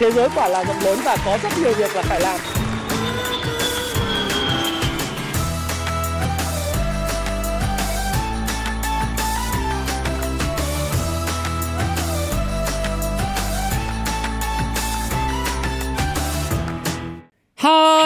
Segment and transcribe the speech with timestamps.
[0.00, 2.40] thế giới quả là rộng lớn và có rất nhiều việc là phải làm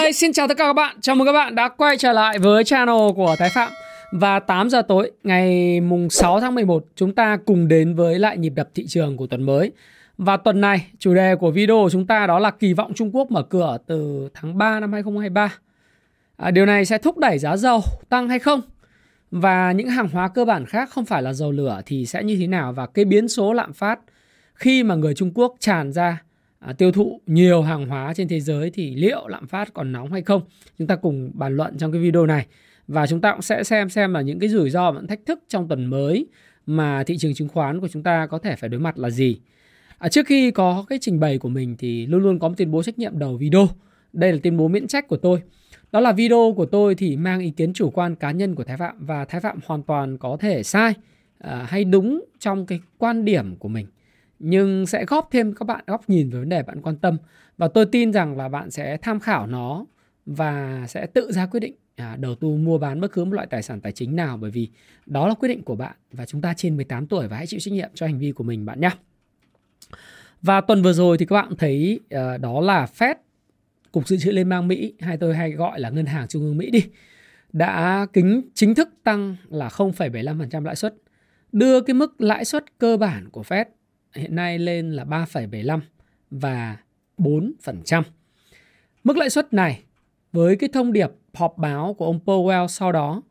[0.04, 0.96] Hi, xin chào tất cả các bạn.
[1.00, 3.72] Chào mừng các bạn đã quay trở lại với channel của Thái Phạm.
[4.12, 8.38] Và 8 giờ tối ngày mùng 6 tháng 11 chúng ta cùng đến với lại
[8.38, 9.72] nhịp đập thị trường của tuần mới.
[10.18, 13.16] Và tuần này chủ đề của video của chúng ta đó là kỳ vọng Trung
[13.16, 15.58] Quốc mở cửa từ tháng 3 năm 2023.
[16.36, 18.60] À, điều này sẽ thúc đẩy giá dầu tăng hay không?
[19.30, 22.36] Và những hàng hóa cơ bản khác không phải là dầu lửa thì sẽ như
[22.36, 22.72] thế nào?
[22.72, 24.00] Và cái biến số lạm phát
[24.54, 26.22] khi mà người Trung Quốc tràn ra
[26.58, 30.12] à, tiêu thụ nhiều hàng hóa trên thế giới thì liệu lạm phát còn nóng
[30.12, 30.42] hay không?
[30.78, 32.46] Chúng ta cùng bàn luận trong cái video này
[32.88, 35.38] và chúng ta cũng sẽ xem xem là những cái rủi ro và thách thức
[35.48, 36.26] trong tuần mới
[36.66, 39.40] mà thị trường chứng khoán của chúng ta có thể phải đối mặt là gì.
[40.04, 42.70] À, trước khi có cái trình bày của mình thì luôn luôn có một tuyên
[42.70, 43.68] bố trách nhiệm đầu video.
[44.12, 45.42] Đây là tuyên bố miễn trách của tôi.
[45.92, 48.76] Đó là video của tôi thì mang ý kiến chủ quan cá nhân của Thái
[48.76, 50.94] Phạm và Thái Phạm hoàn toàn có thể sai
[51.38, 53.86] à, hay đúng trong cái quan điểm của mình
[54.38, 57.16] nhưng sẽ góp thêm các bạn góc nhìn về vấn đề bạn quan tâm
[57.58, 59.86] và tôi tin rằng là bạn sẽ tham khảo nó
[60.26, 63.46] và sẽ tự ra quyết định à, đầu tư mua bán bất cứ một loại
[63.50, 64.68] tài sản tài chính nào bởi vì
[65.06, 67.60] đó là quyết định của bạn và chúng ta trên 18 tuổi và hãy chịu
[67.60, 68.90] trách nhiệm cho hành vi của mình bạn nhé.
[70.44, 73.14] Và tuần vừa rồi thì các bạn thấy uh, đó là Fed
[73.92, 76.56] Cục Dự trữ Liên bang Mỹ hay tôi hay gọi là Ngân hàng Trung ương
[76.56, 76.84] Mỹ đi
[77.52, 80.94] đã kính chính thức tăng là 0,75% lãi suất
[81.52, 83.64] đưa cái mức lãi suất cơ bản của Fed
[84.14, 85.80] hiện nay lên là 3,75
[86.30, 86.76] và
[87.18, 88.02] 4%.
[89.04, 89.82] Mức lãi suất này
[90.32, 93.22] với cái thông điệp họp báo của ông Powell sau đó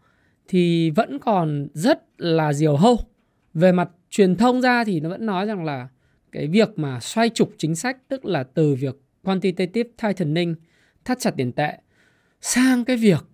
[0.47, 2.99] thì vẫn còn rất là diều hâu.
[3.53, 5.87] Về mặt truyền thông ra thì nó vẫn nói rằng là
[6.33, 10.55] cái việc mà xoay trục chính sách tức là từ việc quantitative tightening
[11.05, 11.77] thắt chặt tiền tệ
[12.41, 13.25] sang cái việc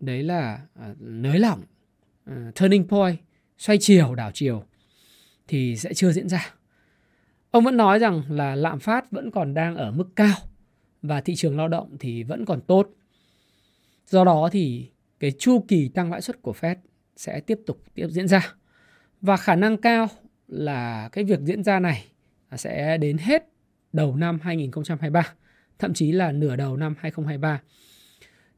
[0.00, 0.60] đấy là
[0.90, 1.62] uh, nới lỏng
[2.30, 3.16] uh, turning point
[3.58, 4.64] xoay chiều đảo chiều
[5.48, 6.54] thì sẽ chưa diễn ra
[7.50, 10.36] Ông vẫn nói rằng là lạm phát vẫn còn đang ở mức cao
[11.02, 12.88] và thị trường lao động thì vẫn còn tốt.
[14.06, 14.90] Do đó thì
[15.20, 16.74] cái chu kỳ tăng lãi suất của Fed
[17.16, 18.54] sẽ tiếp tục tiếp diễn ra.
[19.20, 20.08] Và khả năng cao
[20.48, 22.09] là cái việc diễn ra này
[22.56, 23.48] sẽ đến hết
[23.92, 25.34] đầu năm 2023,
[25.78, 27.60] thậm chí là nửa đầu năm 2023.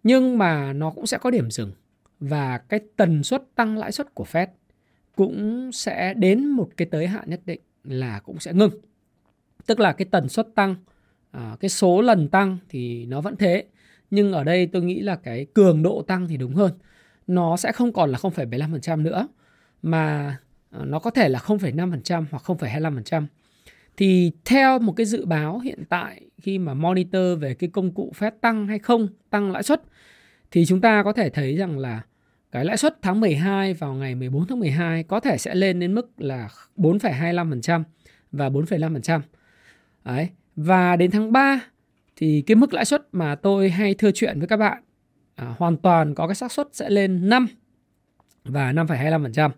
[0.03, 1.73] Nhưng mà nó cũng sẽ có điểm dừng
[2.21, 4.47] và cái tần suất tăng lãi suất của Fed
[5.17, 8.71] cũng sẽ đến một cái tới hạn nhất định là cũng sẽ ngưng.
[9.67, 10.75] Tức là cái tần suất tăng,
[11.31, 13.65] à, cái số lần tăng thì nó vẫn thế.
[14.11, 16.73] Nhưng ở đây tôi nghĩ là cái cường độ tăng thì đúng hơn.
[17.27, 19.29] Nó sẽ không còn là 0,75% nữa
[19.83, 20.37] mà
[20.71, 23.27] à, nó có thể là 0,5% hoặc 0,25%.
[23.97, 28.13] Thì theo một cái dự báo hiện tại khi mà monitor về cái công cụ
[28.15, 29.83] phép tăng hay không tăng lãi suất
[30.51, 32.03] thì chúng ta có thể thấy rằng là
[32.53, 35.95] cái lãi suất tháng 12 vào ngày 14 tháng 12 có thể sẽ lên đến
[35.95, 37.83] mức là 4,25%
[38.33, 39.21] và 4,5%.
[40.05, 40.29] Đấy.
[40.57, 41.61] Và đến tháng 3
[42.17, 44.83] thì cái mức lãi suất mà tôi hay thưa chuyện với các bạn
[45.35, 47.47] à, hoàn toàn có cái xác suất sẽ lên 5
[48.45, 49.51] và 5,25%.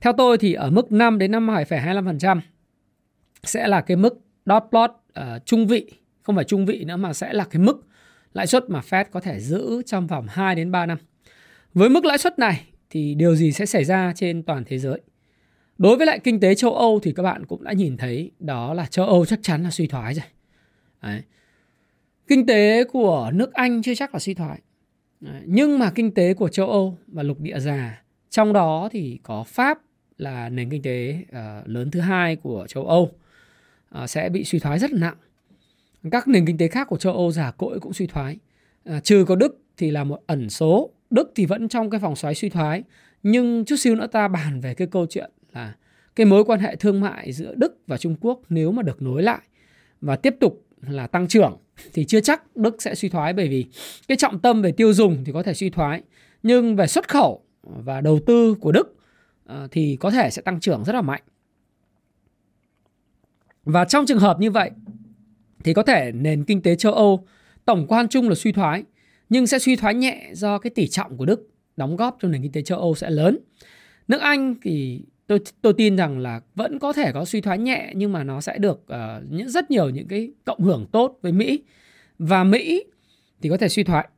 [0.00, 2.40] Theo tôi thì ở mức 5 đến 5,25%
[3.48, 5.90] sẽ là cái mức dot plot uh, trung vị,
[6.22, 7.86] không phải trung vị nữa mà sẽ là cái mức
[8.32, 10.98] lãi suất mà Fed có thể giữ trong vòng 2 đến 3 năm.
[11.74, 15.00] Với mức lãi suất này thì điều gì sẽ xảy ra trên toàn thế giới?
[15.78, 18.74] Đối với lại kinh tế châu Âu thì các bạn cũng đã nhìn thấy đó
[18.74, 20.24] là châu Âu chắc chắn là suy thoái rồi.
[21.02, 21.22] Đấy.
[22.26, 24.60] Kinh tế của nước Anh chưa chắc là suy thoái.
[25.20, 25.42] Đấy.
[25.46, 29.44] Nhưng mà kinh tế của châu Âu và lục địa già, trong đó thì có
[29.44, 29.78] Pháp
[30.18, 33.23] là nền kinh tế uh, lớn thứ hai của châu Âu uh,
[33.94, 35.16] Ờ, sẽ bị suy thoái rất là nặng.
[36.10, 38.38] Các nền kinh tế khác của châu Âu giả cỗi cũng suy thoái.
[38.84, 40.90] à, trừ có Đức thì là một ẩn số.
[41.10, 42.82] Đức thì vẫn trong cái vòng xoáy suy thoái.
[43.22, 45.74] Nhưng chút xíu nữa ta bàn về cái câu chuyện là
[46.16, 49.22] cái mối quan hệ thương mại giữa Đức và Trung Quốc nếu mà được nối
[49.22, 49.42] lại
[50.00, 51.58] và tiếp tục là tăng trưởng
[51.92, 53.66] thì chưa chắc Đức sẽ suy thoái bởi vì
[54.08, 56.02] cái trọng tâm về tiêu dùng thì có thể suy thoái
[56.42, 58.96] nhưng về xuất khẩu và đầu tư của Đức
[59.46, 61.22] ờ, thì có thể sẽ tăng trưởng rất là mạnh.
[63.64, 64.70] Và trong trường hợp như vậy
[65.64, 67.26] thì có thể nền kinh tế châu Âu
[67.64, 68.82] tổng quan chung là suy thoái
[69.28, 72.42] nhưng sẽ suy thoái nhẹ do cái tỷ trọng của Đức đóng góp cho nền
[72.42, 73.38] kinh tế châu Âu sẽ lớn.
[74.08, 77.92] Nước Anh thì tôi tôi tin rằng là vẫn có thể có suy thoái nhẹ
[77.94, 81.32] nhưng mà nó sẽ được uh, những rất nhiều những cái cộng hưởng tốt với
[81.32, 81.62] Mỹ
[82.18, 82.84] và Mỹ
[83.42, 84.08] thì có thể suy thoái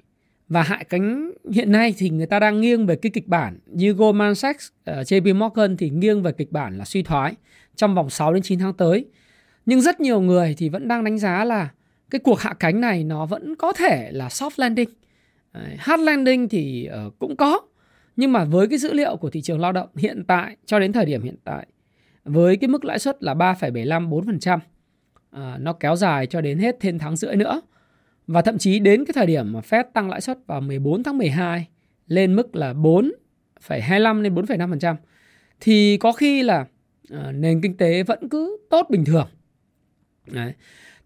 [0.48, 3.92] và hại cánh hiện nay thì người ta đang nghiêng về cái kịch bản như
[3.92, 7.34] Goldman Sachs, ờ, uh, JP Morgan thì nghiêng về kịch bản là suy thoái
[7.76, 9.06] trong vòng 6 đến 9 tháng tới.
[9.66, 11.68] Nhưng rất nhiều người thì vẫn đang đánh giá là
[12.10, 14.88] cái cuộc hạ cánh này nó vẫn có thể là soft landing
[15.78, 17.60] hard landing thì ờ, cũng có
[18.16, 20.92] nhưng mà với cái dữ liệu của thị trường lao động hiện tại cho đến
[20.92, 21.66] thời điểm hiện tại
[22.24, 24.58] với cái mức lãi suất là 3,75 4%,
[25.30, 27.60] ờ, nó kéo dài cho đến hết thêm tháng rưỡi nữa.
[28.26, 31.18] Và thậm chí đến cái thời điểm mà Fed tăng lãi suất vào 14 tháng
[31.18, 31.66] 12
[32.06, 34.96] lên mức là 4,25 lên 4,5%
[35.60, 36.66] thì có khi là
[37.10, 39.28] ờ, nền kinh tế vẫn cứ tốt bình thường.
[40.26, 40.52] Đấy.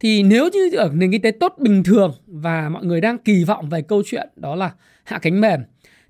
[0.01, 3.45] Thì nếu như ở nền kinh tế tốt bình thường và mọi người đang kỳ
[3.45, 4.73] vọng về câu chuyện đó là
[5.05, 5.61] hạ cánh mềm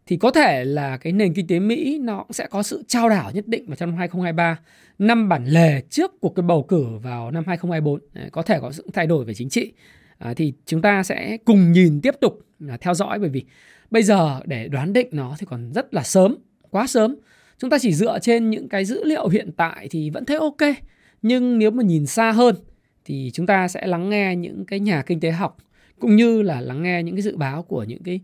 [0.07, 3.09] thì có thể là cái nền kinh tế Mỹ nó cũng sẽ có sự trao
[3.09, 4.59] đảo nhất định vào trong năm 2023
[4.99, 8.01] năm bản lề trước cuộc cái bầu cử vào năm 2024
[8.33, 9.73] có thể có sự thay đổi về chính trị.
[10.19, 13.45] À, thì chúng ta sẽ cùng nhìn tiếp tục là theo dõi bởi vì
[13.91, 16.37] bây giờ để đoán định nó thì còn rất là sớm
[16.71, 17.17] quá sớm.
[17.59, 20.77] Chúng ta chỉ dựa trên những cái dữ liệu hiện tại thì vẫn thấy ok.
[21.23, 22.55] Nhưng nếu mà nhìn xa hơn
[23.05, 25.57] thì chúng ta sẽ lắng nghe những cái nhà kinh tế học
[26.01, 28.21] cũng như là lắng nghe những cái dự báo của những cái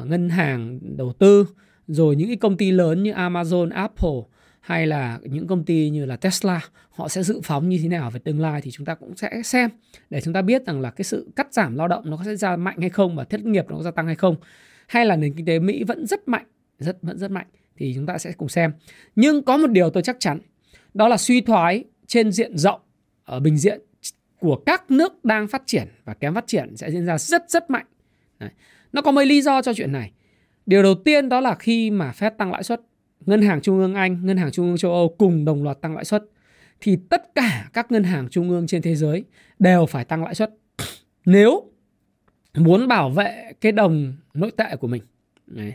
[0.00, 1.46] uh, ngân hàng đầu tư
[1.86, 4.20] rồi những cái công ty lớn như Amazon, Apple
[4.60, 6.60] hay là những công ty như là Tesla
[6.90, 9.42] họ sẽ dự phóng như thế nào về tương lai thì chúng ta cũng sẽ
[9.44, 9.70] xem
[10.10, 12.56] để chúng ta biết rằng là cái sự cắt giảm lao động nó sẽ ra
[12.56, 14.36] mạnh hay không và thất nghiệp nó có gia tăng hay không.
[14.86, 16.46] Hay là nền kinh tế Mỹ vẫn rất mạnh
[16.78, 18.72] rất vẫn rất mạnh thì chúng ta sẽ cùng xem.
[19.16, 20.40] Nhưng có một điều tôi chắc chắn
[20.94, 22.80] đó là suy thoái trên diện rộng
[23.24, 23.80] ở bình diện
[24.40, 27.70] của các nước đang phát triển và kém phát triển sẽ diễn ra rất rất
[27.70, 27.86] mạnh
[28.38, 28.50] Đấy.
[28.92, 30.12] nó có mấy lý do cho chuyện này
[30.66, 32.80] điều đầu tiên đó là khi mà Fed tăng lãi suất
[33.26, 35.94] Ngân hàng Trung ương Anh, Ngân hàng Trung ương châu Âu cùng đồng loạt tăng
[35.94, 36.24] lãi suất
[36.80, 39.24] thì tất cả các ngân hàng trung ương trên thế giới
[39.58, 40.50] đều phải tăng lãi suất.
[41.24, 41.72] Nếu
[42.54, 45.02] muốn bảo vệ cái đồng nội tệ của mình
[45.46, 45.72] đấy,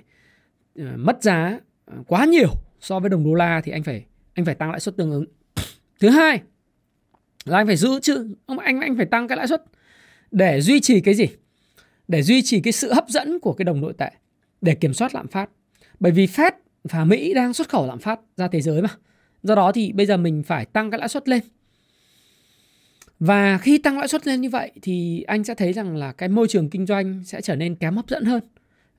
[0.76, 1.60] ờ, mất giá
[2.08, 4.98] quá nhiều so với đồng đô la thì anh phải anh phải tăng lãi suất
[4.98, 5.26] tương ứng.
[6.00, 6.42] Thứ hai
[7.46, 9.64] là anh phải giữ chứ ông anh anh phải tăng cái lãi suất
[10.32, 11.26] để duy trì cái gì?
[12.08, 14.12] Để duy trì cái sự hấp dẫn của cái đồng nội tệ
[14.62, 15.50] để kiểm soát lạm phát.
[16.00, 16.52] Bởi vì Fed
[16.84, 18.90] và Mỹ đang xuất khẩu lạm phát ra thế giới mà.
[19.44, 21.42] Do đó thì bây giờ mình phải tăng cái lãi suất lên.
[23.20, 26.30] Và khi tăng lãi suất lên như vậy thì anh sẽ thấy rằng là cái
[26.30, 28.44] môi trường kinh doanh sẽ trở nên kém hấp dẫn hơn.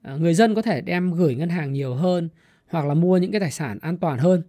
[0.02, 2.28] À, người dân có thể đem gửi ngân hàng nhiều hơn
[2.66, 4.42] hoặc là mua những cái tài sản an toàn hơn.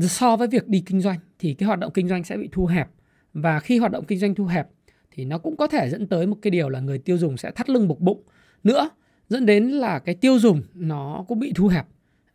[0.00, 2.66] So với việc đi kinh doanh thì cái hoạt động kinh doanh sẽ bị thu
[2.66, 2.88] hẹp
[3.34, 4.68] và khi hoạt động kinh doanh thu hẹp
[5.10, 7.50] thì nó cũng có thể dẫn tới một cái điều là người tiêu dùng sẽ
[7.50, 8.22] thắt lưng buộc bụng
[8.64, 8.90] nữa
[9.28, 11.86] dẫn đến là cái tiêu dùng nó cũng bị thu hẹp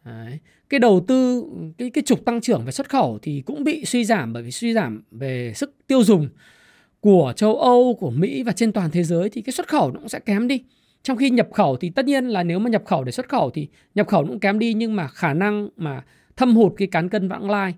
[0.08, 0.40] Đấy.
[0.70, 1.46] Cái đầu tư,
[1.78, 4.52] cái cái trục tăng trưởng về xuất khẩu thì cũng bị suy giảm bởi vì
[4.52, 6.30] suy giảm về sức tiêu dùng
[7.00, 10.00] của châu Âu, của Mỹ và trên toàn thế giới thì cái xuất khẩu nó
[10.00, 10.64] cũng sẽ kém đi.
[11.04, 13.50] Trong khi nhập khẩu thì tất nhiên là nếu mà nhập khẩu để xuất khẩu
[13.50, 16.04] thì nhập khẩu cũng kém đi nhưng mà khả năng mà
[16.36, 17.74] thâm hụt cái cán cân vãng lai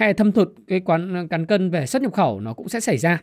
[0.00, 2.98] hay thâm thụt cái quán cán cân về xuất nhập khẩu nó cũng sẽ xảy
[2.98, 3.22] ra.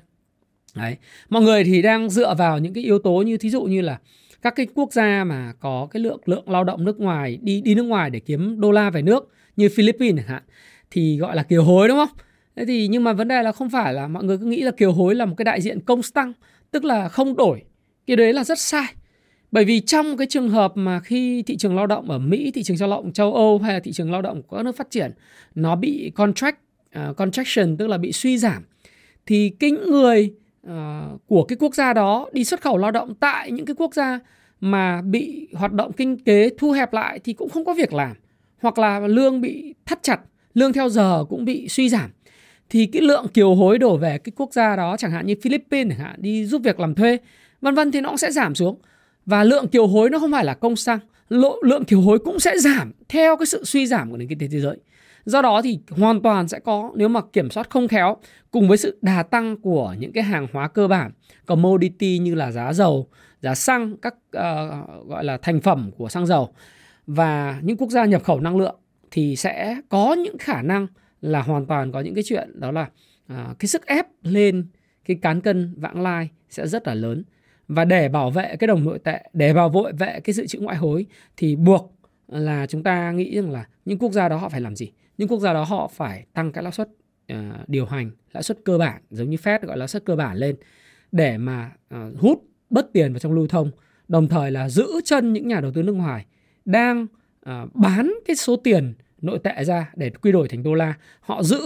[0.75, 0.97] Đấy.
[1.29, 3.99] Mọi người thì đang dựa vào những cái yếu tố như thí dụ như là
[4.41, 7.75] các cái quốc gia mà có cái lượng lượng lao động nước ngoài đi đi
[7.75, 10.43] nước ngoài để kiếm đô la về nước như Philippines chẳng hạn
[10.91, 12.17] thì gọi là kiều hối đúng không?
[12.55, 14.71] Thế thì nhưng mà vấn đề là không phải là mọi người cứ nghĩ là
[14.71, 16.33] kiều hối là một cái đại diện công tăng
[16.71, 17.61] tức là không đổi.
[18.07, 18.85] Cái đấy là rất sai.
[19.51, 22.63] Bởi vì trong cái trường hợp mà khi thị trường lao động ở Mỹ, thị
[22.63, 24.91] trường lao động châu Âu hay là thị trường lao động của các nước phát
[24.91, 25.11] triển
[25.55, 26.57] nó bị contract
[27.09, 28.63] uh, contraction tức là bị suy giảm
[29.25, 30.33] thì cái người
[30.67, 30.71] uh,
[31.27, 34.19] của cái quốc gia đó đi xuất khẩu lao động tại những cái quốc gia
[34.59, 38.15] mà bị hoạt động kinh tế thu hẹp lại thì cũng không có việc làm
[38.61, 40.19] hoặc là lương bị thắt chặt
[40.57, 42.09] lương theo giờ cũng bị suy giảm.
[42.69, 45.97] Thì cái lượng kiều hối đổ về cái quốc gia đó chẳng hạn như Philippines
[45.97, 47.17] chẳng hạn đi giúp việc làm thuê
[47.61, 48.79] vân vân thì nó cũng sẽ giảm xuống.
[49.25, 52.39] Và lượng kiều hối nó không phải là công sang lộ lượng kiều hối cũng
[52.39, 54.77] sẽ giảm theo cái sự suy giảm của nền kinh tế thế giới
[55.27, 58.17] do đó thì hoàn toàn sẽ có nếu mà kiểm soát không khéo
[58.51, 61.11] cùng với sự đà tăng của những cái hàng hóa cơ bản
[61.45, 63.07] commodity như là giá dầu
[63.41, 66.49] giá xăng các uh, gọi là thành phẩm của xăng dầu
[67.07, 68.75] và những quốc gia nhập khẩu năng lượng
[69.11, 70.87] thì sẽ có những khả năng
[71.21, 72.89] là hoàn toàn có những cái chuyện đó là
[73.33, 74.67] uh, cái sức ép lên
[75.05, 77.23] cái cán cân vãng lai sẽ rất là lớn.
[77.67, 80.77] Và để bảo vệ cái đồng nội tệ để bảo vệ cái dự trữ ngoại
[80.77, 81.05] hối
[81.37, 81.93] thì buộc
[82.27, 84.91] là chúng ta nghĩ rằng là những quốc gia đó họ phải làm gì?
[85.17, 86.89] Những quốc gia đó họ phải tăng cái lãi suất
[87.33, 90.15] uh, điều hành lãi suất cơ bản giống như Fed gọi là lãi suất cơ
[90.15, 90.55] bản lên
[91.11, 93.71] để mà uh, hút bớt tiền vào trong lưu thông
[94.07, 96.25] đồng thời là giữ chân những nhà đầu tư nước ngoài
[96.65, 97.07] đang
[97.49, 100.93] uh, bán cái số tiền nội tệ ra để quy đổi thành đô la.
[101.19, 101.61] Họ giữ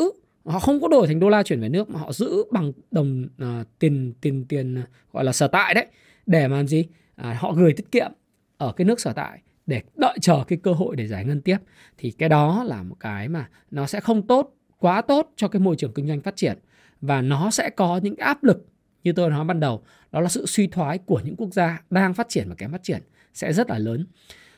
[0.45, 3.27] họ không có đổi thành đô la chuyển về nước mà họ giữ bằng đồng
[3.43, 5.85] uh, tiền tiền tiền uh, gọi là sở tại đấy
[6.25, 6.85] để mà làm gì?
[7.21, 8.11] Uh, họ gửi tiết kiệm
[8.57, 9.41] ở cái nước sở tại
[9.71, 11.57] để đợi chờ cái cơ hội để giải ngân tiếp
[11.97, 15.59] thì cái đó là một cái mà nó sẽ không tốt quá tốt cho cái
[15.59, 16.57] môi trường kinh doanh phát triển.
[17.01, 18.65] Và nó sẽ có những áp lực
[19.03, 22.13] như tôi nói ban đầu đó là sự suy thoái của những quốc gia đang
[22.13, 23.01] phát triển và kém phát triển
[23.33, 24.05] sẽ rất là lớn.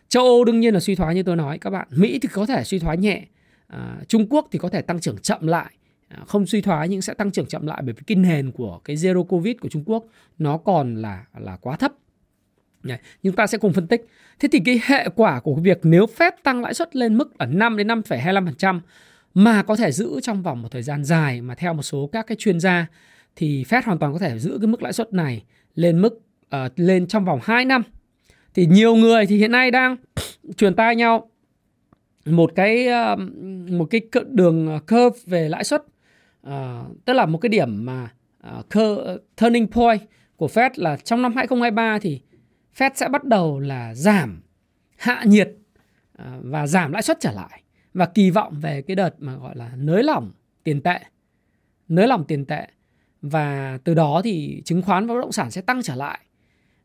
[0.09, 1.87] Châu âu đương nhiên là suy thoái như tôi nói các bạn.
[1.91, 3.25] Mỹ thì có thể suy thoái nhẹ
[3.67, 5.73] à, trung quốc thì có thể tăng trưởng chậm lại.
[6.07, 8.79] À, không suy thoái nhưng sẽ tăng trưởng chậm lại bởi vì cái nền của
[8.83, 10.05] cái zero covid của trung quốc
[10.37, 11.91] nó còn là là quá thấp
[13.23, 14.05] chúng ta sẽ cùng phân tích.
[14.39, 17.45] Thế thì cái hệ quả của việc nếu phép tăng lãi suất lên mức ở
[17.45, 18.79] 5 đến 5,25%
[19.33, 22.27] mà có thể giữ trong vòng một thời gian dài mà theo một số các
[22.27, 22.87] cái chuyên gia
[23.35, 25.43] thì Fed hoàn toàn có thể giữ cái mức lãi suất này
[25.75, 26.21] lên mức
[26.55, 27.83] uh, lên trong vòng 2 năm.
[28.53, 29.95] Thì nhiều người thì hiện nay đang
[30.57, 31.29] truyền tai nhau
[32.25, 33.19] một cái uh,
[33.71, 35.83] một cái đường ờ, curve về lãi suất
[36.47, 36.51] uh,
[37.05, 38.09] tức là một cái điểm mà
[38.59, 40.01] uh, curve, turning point
[40.35, 42.21] của Fed là trong năm 2023 thì
[42.77, 44.41] Fed sẽ bắt đầu là giảm
[44.97, 45.51] hạ nhiệt
[46.17, 47.63] à, và giảm lãi suất trở lại.
[47.93, 50.31] Và kỳ vọng về cái đợt mà gọi là nới lỏng
[50.63, 50.99] tiền tệ
[51.87, 52.67] nới lỏng tiền tệ.
[53.21, 56.19] Và từ đó thì chứng khoán và bất động sản sẽ tăng trở lại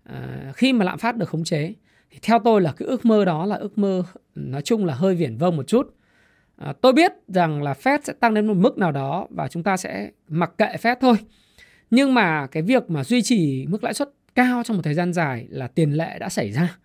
[0.05, 1.75] à, khi mà lạm phát được khống chế.
[2.11, 4.03] Thì theo tôi là cái ước mơ đó là ước mơ
[4.35, 5.95] nói chung là hơi viển vông một chút.
[6.57, 9.63] À, tôi biết rằng là Fed sẽ tăng đến một mức nào đó và chúng
[9.63, 11.17] ta sẽ mặc kệ Fed thôi.
[11.91, 15.13] Nhưng mà cái việc mà duy trì mức lãi suất cao trong một thời gian
[15.13, 16.77] dài là tiền lệ đã xảy ra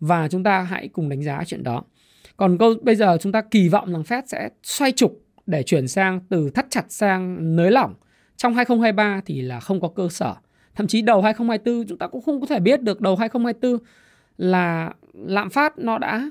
[0.00, 1.82] và chúng ta hãy cùng đánh giá chuyện đó
[2.36, 5.88] còn câu bây giờ chúng ta kỳ vọng rằng Fed sẽ xoay trục để chuyển
[5.88, 7.94] sang từ thắt chặt sang nới lỏng
[8.36, 10.34] trong 2023 thì là không có cơ sở.
[10.74, 13.86] Thậm chí đầu 2024 chúng ta cũng không có thể biết được đầu 2024
[14.38, 16.30] là lạm phát nó đã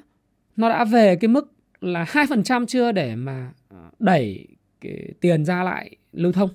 [0.56, 1.52] nó đã về cái mức
[1.82, 4.48] là 2% chưa để mà ờ, đẩy
[4.82, 6.50] cái tiền ra lại lưu thông.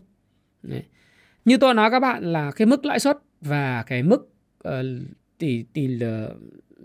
[0.63, 0.83] Đấy.
[1.45, 4.29] Như tôi nói các bạn là cái mức lãi suất và cái mức
[4.69, 4.73] uh,
[5.39, 5.99] tỷ tỷ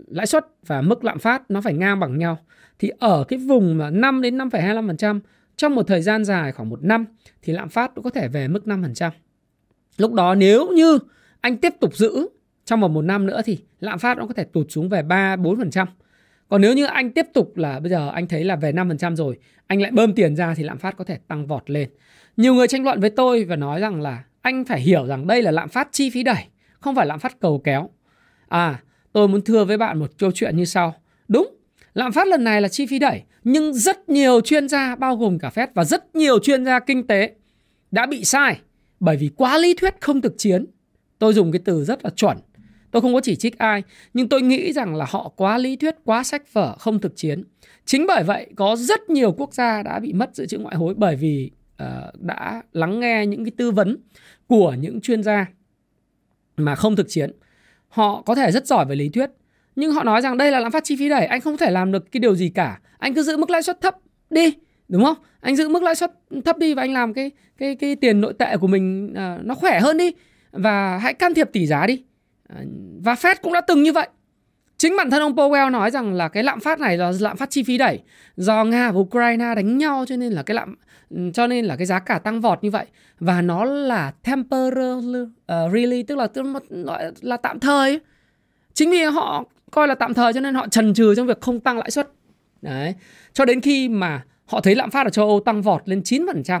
[0.06, 2.38] lãi suất và mức lạm phát nó phải ngang bằng nhau
[2.78, 5.20] thì ở cái vùng mà 5 đến 5,25%
[5.56, 7.06] trong một thời gian dài khoảng một năm
[7.42, 9.10] thì lạm phát cũng có thể về mức 5%.
[9.96, 10.98] Lúc đó nếu như
[11.40, 12.28] anh tiếp tục giữ
[12.64, 15.36] trong vòng một năm nữa thì lạm phát nó có thể tụt xuống về 3
[15.36, 15.86] 4%.
[16.48, 19.38] Còn nếu như anh tiếp tục là bây giờ anh thấy là về 5% rồi,
[19.66, 21.88] anh lại bơm tiền ra thì lạm phát có thể tăng vọt lên.
[22.36, 25.42] Nhiều người tranh luận với tôi và nói rằng là anh phải hiểu rằng đây
[25.42, 26.44] là lạm phát chi phí đẩy,
[26.80, 27.90] không phải lạm phát cầu kéo.
[28.48, 28.80] À,
[29.12, 30.94] tôi muốn thưa với bạn một câu chuyện như sau.
[31.28, 31.56] Đúng,
[31.94, 35.38] lạm phát lần này là chi phí đẩy, nhưng rất nhiều chuyên gia bao gồm
[35.38, 37.34] cả Fed và rất nhiều chuyên gia kinh tế
[37.90, 38.60] đã bị sai
[39.00, 40.66] bởi vì quá lý thuyết không thực chiến.
[41.18, 42.38] Tôi dùng cái từ rất là chuẩn.
[42.90, 43.82] Tôi không có chỉ trích ai,
[44.14, 47.44] nhưng tôi nghĩ rằng là họ quá lý thuyết, quá sách vở, không thực chiến.
[47.84, 50.94] Chính bởi vậy có rất nhiều quốc gia đã bị mất dự trữ ngoại hối
[50.96, 53.96] bởi vì Ờ, đã lắng nghe những cái tư vấn
[54.46, 55.46] của những chuyên gia
[56.56, 57.30] mà không thực chiến.
[57.88, 59.30] Họ có thể rất giỏi về lý thuyết,
[59.76, 61.92] nhưng họ nói rằng đây là lạm phát chi phí đẩy, anh không thể làm
[61.92, 62.80] được cái điều gì cả.
[62.98, 63.96] Anh cứ giữ mức lãi suất thấp
[64.30, 64.52] đi,
[64.88, 65.16] đúng không?
[65.40, 66.12] Anh giữ mức lãi suất
[66.44, 69.54] thấp đi và anh làm cái cái cái tiền nội tệ của mình uh, nó
[69.54, 70.12] khỏe hơn đi
[70.52, 72.04] và hãy can thiệp tỷ giá đi.
[72.52, 72.58] Uh,
[73.02, 74.08] và Fed cũng đã từng như vậy.
[74.80, 77.50] Chính bản thân ông Powell nói rằng là cái lạm phát này là lạm phát
[77.50, 78.00] chi phí đẩy
[78.36, 80.74] do Nga và Ukraine đánh nhau cho nên là cái lạm
[81.32, 82.86] cho nên là cái giá cả tăng vọt như vậy
[83.18, 88.00] và nó là temporary uh, ờ, really tức là tức là, là tạm thời.
[88.74, 91.60] Chính vì họ coi là tạm thời cho nên họ trần trừ trong việc không
[91.60, 92.10] tăng lãi suất.
[92.62, 92.94] Đấy.
[93.32, 96.60] Cho đến khi mà họ thấy lạm phát ở châu Âu tăng vọt lên 9%,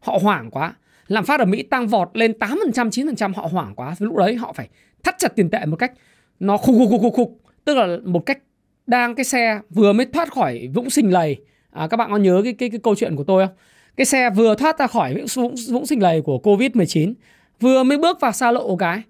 [0.00, 0.74] họ hoảng quá.
[1.06, 3.94] Lạm phát ở Mỹ tăng vọt lên 8%, 9%, họ hoảng quá.
[3.98, 4.68] Lúc đấy họ phải
[5.02, 5.92] thắt chặt tiền tệ một cách
[6.40, 8.38] nó khục khục khục khục khục, tức là một cách
[8.86, 11.36] đang cái xe vừa mới thoát khỏi vũng sình lầy.
[11.70, 13.56] À, các bạn có nhớ cái, cái cái câu chuyện của tôi không?
[13.96, 17.14] Cái xe vừa thoát ra khỏi vũng, vũng sình lầy của Covid-19,
[17.60, 19.02] vừa mới bước vào xa lộ cái.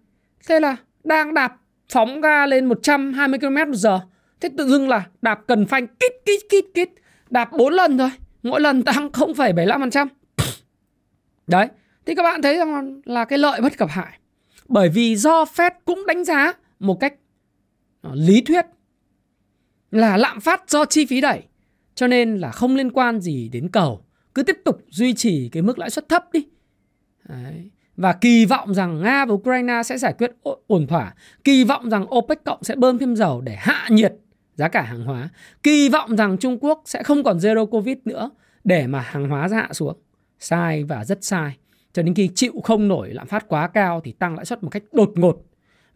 [0.48, 1.56] Thế là đang đạp
[1.88, 4.00] phóng ga lên 120 km một giờ.
[4.40, 6.88] Thế tự dưng là đạp cần phanh kít kít kít kít.
[7.30, 8.10] Đạp 4 lần thôi.
[8.42, 10.06] Mỗi lần tăng 0,75%.
[11.46, 11.68] Đấy.
[12.06, 14.18] Thì các bạn thấy rằng là cái lợi bất cập hại.
[14.68, 17.14] Bởi vì do Fed cũng đánh giá một cách
[18.00, 18.66] Ờ, lý thuyết
[19.90, 21.42] là lạm phát do chi phí đẩy.
[21.94, 24.04] Cho nên là không liên quan gì đến cầu.
[24.34, 26.46] Cứ tiếp tục duy trì cái mức lãi suất thấp đi.
[27.28, 30.32] Đấy và kỳ vọng rằng Nga và Ukraine sẽ giải quyết
[30.66, 31.14] ổn thỏa,
[31.44, 34.14] kỳ vọng rằng OPEC cộng sẽ bơm thêm dầu để hạ nhiệt
[34.54, 35.28] giá cả hàng hóa,
[35.62, 38.30] kỳ vọng rằng Trung Quốc sẽ không còn zero covid nữa
[38.64, 39.96] để mà hàng hóa hạ xuống.
[40.38, 41.56] Sai và rất sai.
[41.92, 44.70] Cho đến khi chịu không nổi lạm phát quá cao thì tăng lãi suất một
[44.70, 45.42] cách đột ngột.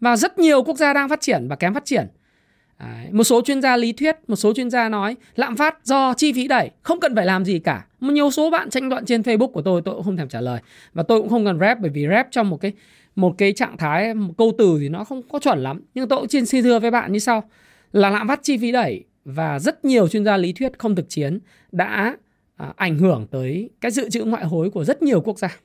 [0.02, 2.06] Và rất nhiều quốc gia đang phát triển và kém phát triển
[2.82, 3.06] Đấy.
[3.12, 6.32] Một số chuyên gia lý thuyết, một số chuyên gia nói lạm phát do chi
[6.32, 7.86] phí đẩy, không cần phải làm gì cả.
[8.00, 10.40] Một nhiều số bạn tranh luận trên Facebook của tôi tôi cũng không thèm trả
[10.40, 10.60] lời
[10.92, 12.72] và tôi cũng không cần rep bởi vì rep trong một cái
[13.16, 15.80] một cái trạng thái một câu từ thì nó không có chuẩn lắm.
[15.94, 17.42] Nhưng tôi cũng xin xin thưa với bạn như sau
[17.92, 21.08] là lạm phát chi phí đẩy và rất nhiều chuyên gia lý thuyết không thực
[21.08, 21.38] chiến
[21.72, 22.16] đã
[22.56, 25.56] à, ảnh hưởng tới cái dự trữ ngoại hối của rất nhiều quốc gia.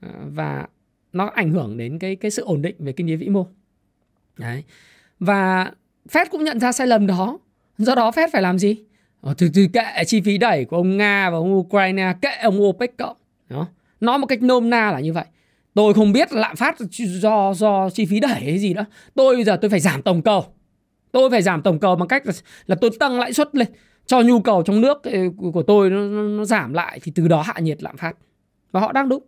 [0.00, 0.66] À, và
[1.14, 3.46] nó ảnh hưởng đến cái cái sự ổn định về kinh tế vĩ mô.
[4.38, 4.64] Đấy.
[5.20, 5.72] Và
[6.10, 7.38] Fed cũng nhận ra sai lầm đó.
[7.78, 8.76] Do đó Fed phải làm gì?
[9.20, 12.62] Ờ, từ từ kệ chi phí đẩy của ông Nga và ông Ukraine kệ ông
[12.62, 13.16] OPEC cộng.
[13.48, 13.66] Đó.
[14.00, 15.24] Nói một cách nôm na là như vậy.
[15.74, 16.76] Tôi không biết lạm phát
[17.20, 18.84] do do chi phí đẩy hay gì đó.
[19.14, 20.44] Tôi bây giờ tôi phải giảm tổng cầu.
[21.12, 22.32] Tôi phải giảm tổng cầu bằng cách là,
[22.66, 23.68] là tôi tăng lãi suất lên
[24.06, 25.18] cho nhu cầu trong nước ờ,
[25.52, 28.16] của tôi nó, nó, nó giảm lại thì từ đó hạ nhiệt lạm phát.
[28.72, 29.22] Và họ đang đúng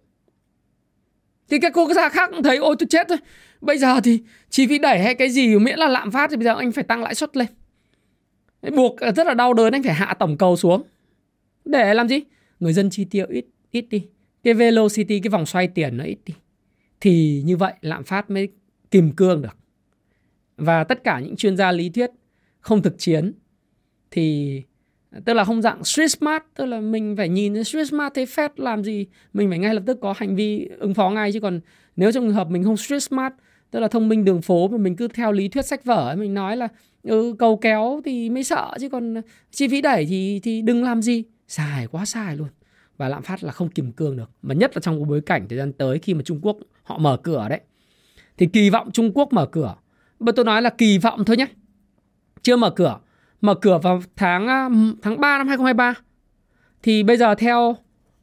[1.48, 3.18] thì các quốc gia khác cũng thấy, ôi, tôi chết thôi
[3.60, 6.44] bây giờ thì chi phí đẩy hay cái gì miễn là lạm phát thì bây
[6.44, 7.46] giờ anh phải tăng lãi suất lên.
[8.76, 10.82] Buộc rất là đau đớn, anh phải hạ tổng cầu xuống.
[11.64, 12.20] Để làm gì?
[12.60, 14.06] Người dân chi tiêu ít ít đi.
[14.42, 16.34] Cái velocity, cái vòng xoay tiền nó ít đi.
[17.00, 18.48] Thì như vậy lạm phát mới
[18.90, 19.56] kìm cương được.
[20.56, 22.10] Và tất cả những chuyên gia lý thuyết
[22.60, 23.32] không thực chiến
[24.10, 24.62] thì
[25.24, 28.48] tức là không dạng street smart tức là mình phải nhìn street smart thấy Fed
[28.56, 31.32] làm gì mình phải ngay lập tức có hành vi ứng phó ngay.
[31.32, 31.60] Chứ còn
[31.96, 33.34] nếu trong trường hợp mình không street smart
[33.70, 36.34] tức là thông minh đường phố mà mình cứ theo lý thuyết sách vở mình
[36.34, 36.68] nói là
[37.02, 39.14] ừ, cầu kéo thì mới sợ chứ còn
[39.50, 41.24] chi phí đẩy thì thì đừng làm gì.
[41.48, 42.48] Xài quá xài luôn.
[42.96, 44.30] Và lạm phát là không kìm cương được.
[44.42, 46.98] Mà nhất là trong cái bối cảnh thời gian tới khi mà Trung Quốc họ
[46.98, 47.60] mở cửa đấy.
[48.38, 49.74] Thì kỳ vọng Trung Quốc mở cửa.
[50.18, 51.46] Bây tôi nói là kỳ vọng thôi nhé
[52.42, 52.98] chưa mở cửa
[53.40, 54.68] mở cửa vào tháng à,
[55.02, 55.94] tháng 3 năm 2023
[56.82, 57.76] thì bây giờ theo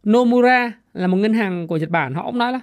[0.03, 2.59] Nomura là một ngân hàng của Nhật Bản họ cũng nói là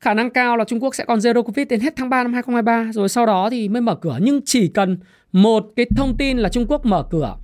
[0.00, 2.32] khả năng cao là Trung Quốc sẽ còn zero covid đến hết tháng 3 năm
[2.32, 4.98] 2023 rồi sau đó thì mới mở cửa nhưng chỉ cần
[5.32, 7.36] một cái thông tin là Trung Quốc mở cửa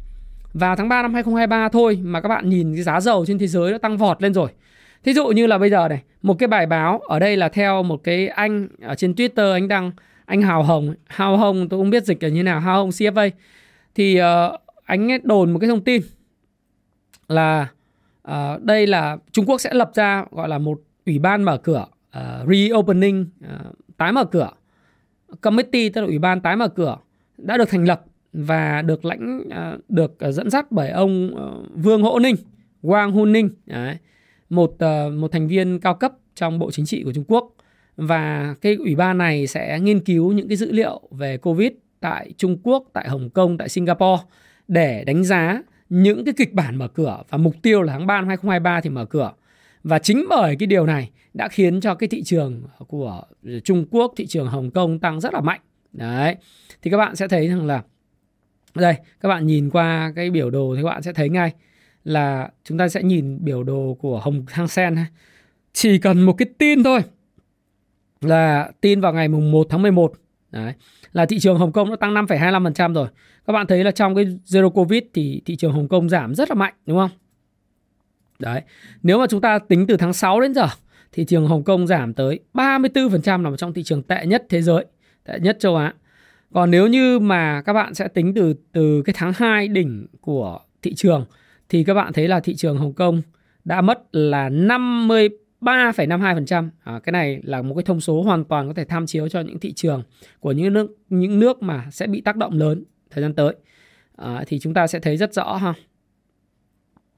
[0.59, 3.47] vào tháng 3 năm 2023 thôi mà các bạn nhìn cái giá dầu trên thế
[3.47, 4.49] giới nó tăng vọt lên rồi.
[5.05, 7.83] Thí dụ như là bây giờ này, một cái bài báo ở đây là theo
[7.83, 9.91] một cái anh ở trên Twitter anh đăng
[10.25, 13.31] anh Hào Hồng, Hào Hồng tôi không biết dịch là như nào, Hào Hồng CFA
[13.97, 16.03] thì uh, anh ấy đồn một cái thông tin
[17.29, 17.69] là
[18.31, 21.87] uh, đây là Trung Quốc sẽ lập ra gọi là một ủy ban mở cửa
[22.19, 24.51] uh, reopening uh, tái mở cửa.
[25.41, 26.97] Committee tức là ủy ban tái mở cửa
[27.39, 31.71] đã được thành lập và được lãnh uh, được uh, dẫn dắt bởi ông uh,
[31.75, 32.37] Vương Hỗ Ninh,
[32.83, 33.97] Wang Hun Ninh, đấy,
[34.51, 37.53] một uh, một thành viên cao cấp trong Bộ Chính trị của Trung Quốc.
[37.97, 42.33] Và cái ủy ban này sẽ nghiên cứu những cái dữ liệu về Covid tại
[42.37, 44.23] Trung Quốc, tại Hồng Kông, tại Singapore
[44.69, 48.17] để đánh giá những cái kịch bản mở cửa và mục tiêu là tháng 3
[48.17, 49.33] năm 2023 thì mở cửa.
[49.83, 53.23] Và chính bởi cái điều này đã khiến cho cái thị trường của
[53.65, 55.61] Trung Quốc, thị trường Hồng Kông tăng rất là mạnh.
[55.93, 56.37] Đấy.
[56.83, 57.83] Thì các bạn sẽ thấy rằng là
[58.75, 61.53] đây, các bạn nhìn qua cái biểu đồ thì các bạn sẽ thấy ngay
[62.05, 64.97] là chúng ta sẽ nhìn biểu đồ của Hồng Hang Sen
[65.73, 67.01] chỉ cần một cái tin thôi
[68.21, 70.13] là tin vào ngày mùng 1 tháng 11
[70.65, 70.73] Đấy.
[71.13, 73.09] Là thị trường Hồng Kông nó tăng 5,25% rồi.
[73.47, 76.49] Các bạn thấy là trong cái Zero Covid thì thị trường Hồng Kông giảm rất
[76.49, 77.11] là mạnh đúng không?
[78.39, 78.61] Đấy.
[79.03, 80.67] Nếu mà chúng ta tính từ tháng 6 đến giờ
[81.13, 84.85] thị trường Hồng Kông giảm tới 34% một trong thị trường tệ nhất thế giới,
[85.25, 85.95] tệ nhất châu Á.
[86.53, 90.59] Còn nếu như mà các bạn sẽ tính từ từ cái tháng 2 đỉnh của
[90.83, 91.27] thị trường
[91.69, 93.23] thì các bạn thấy là thị trường Hồng Kông
[93.65, 95.29] đã mất là 50
[95.67, 96.69] 3,52%.
[96.85, 99.41] À, cái này là một cái thông số hoàn toàn có thể tham chiếu cho
[99.41, 100.03] những thị trường
[100.41, 103.55] của những nước những nước mà sẽ bị tác động lớn thời gian tới.
[104.17, 105.75] À, thì chúng ta sẽ thấy rất rõ ha.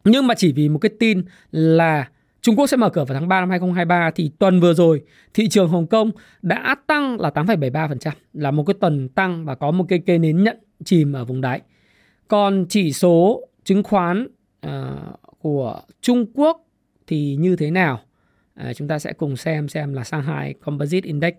[0.04, 2.08] Nhưng mà chỉ vì một cái tin là
[2.40, 5.02] Trung Quốc sẽ mở cửa vào tháng 3 năm 2023 thì tuần vừa rồi
[5.34, 6.10] thị trường Hồng Kông
[6.42, 10.44] đã tăng là 8,73%, là một cái tuần tăng và có một cái cây nến
[10.44, 11.60] nhận chìm ở vùng đáy.
[12.28, 14.28] Còn chỉ số chứng khoán
[14.66, 14.72] uh,
[15.38, 16.66] của Trung Quốc
[17.06, 18.00] thì như thế nào?
[18.58, 21.34] À, chúng ta sẽ cùng xem xem là Shanghai Composite Index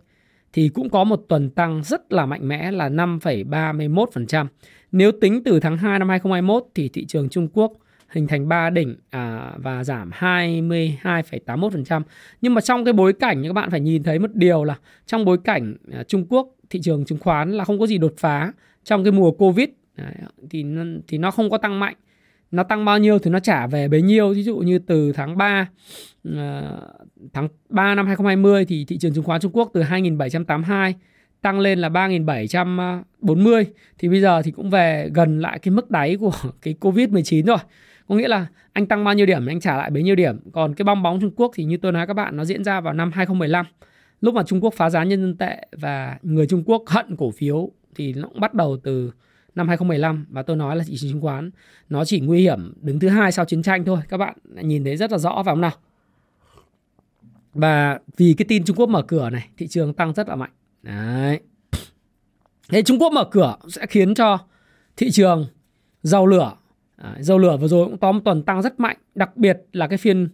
[0.53, 4.45] thì cũng có một tuần tăng rất là mạnh mẽ là 5,31%.
[4.91, 7.73] Nếu tính từ tháng 2 năm 2021 thì thị trường Trung Quốc
[8.09, 12.01] hình thành 3 đỉnh à, và giảm 22,81%.
[12.41, 15.25] Nhưng mà trong cái bối cảnh các bạn phải nhìn thấy một điều là trong
[15.25, 18.53] bối cảnh à, Trung Quốc thị trường chứng khoán là không có gì đột phá
[18.83, 20.13] trong cái mùa Covid à,
[20.49, 20.65] thì
[21.07, 21.95] thì nó không có tăng mạnh
[22.51, 25.37] nó tăng bao nhiêu thì nó trả về bấy nhiêu ví dụ như từ tháng
[25.37, 25.69] 3
[26.37, 26.79] Ờ,
[27.33, 30.95] tháng 3 năm 2020 thì thị trường chứng khoán Trung Quốc từ 2782
[31.41, 33.65] tăng lên là 3740
[33.97, 37.57] thì bây giờ thì cũng về gần lại cái mức đáy của cái Covid-19 rồi.
[38.07, 40.39] Có nghĩa là anh tăng bao nhiêu điểm anh trả lại bấy nhiêu điểm.
[40.51, 42.81] Còn cái bong bóng Trung Quốc thì như tôi nói các bạn, nó diễn ra
[42.81, 43.65] vào năm 2015
[44.21, 47.31] lúc mà Trung Quốc phá giá nhân dân tệ và người Trung Quốc hận cổ
[47.31, 49.11] phiếu thì nó cũng bắt đầu từ
[49.55, 51.51] năm 2015 và tôi nói là thị trường chứng khoán
[51.89, 53.99] nó chỉ nguy hiểm đứng thứ hai sau chiến tranh thôi.
[54.09, 55.71] Các bạn nhìn thấy rất là rõ phải không nào?
[57.53, 60.51] Và vì cái tin Trung Quốc mở cửa này thị trường tăng rất là mạnh.
[60.81, 61.39] Đấy.
[62.69, 64.37] Thế Trung Quốc mở cửa sẽ khiến cho
[64.97, 65.47] thị trường
[66.03, 66.53] dầu lửa
[66.95, 69.87] à, dầu lửa vừa rồi cũng có một tuần tăng rất mạnh đặc biệt là
[69.87, 70.29] cái phiên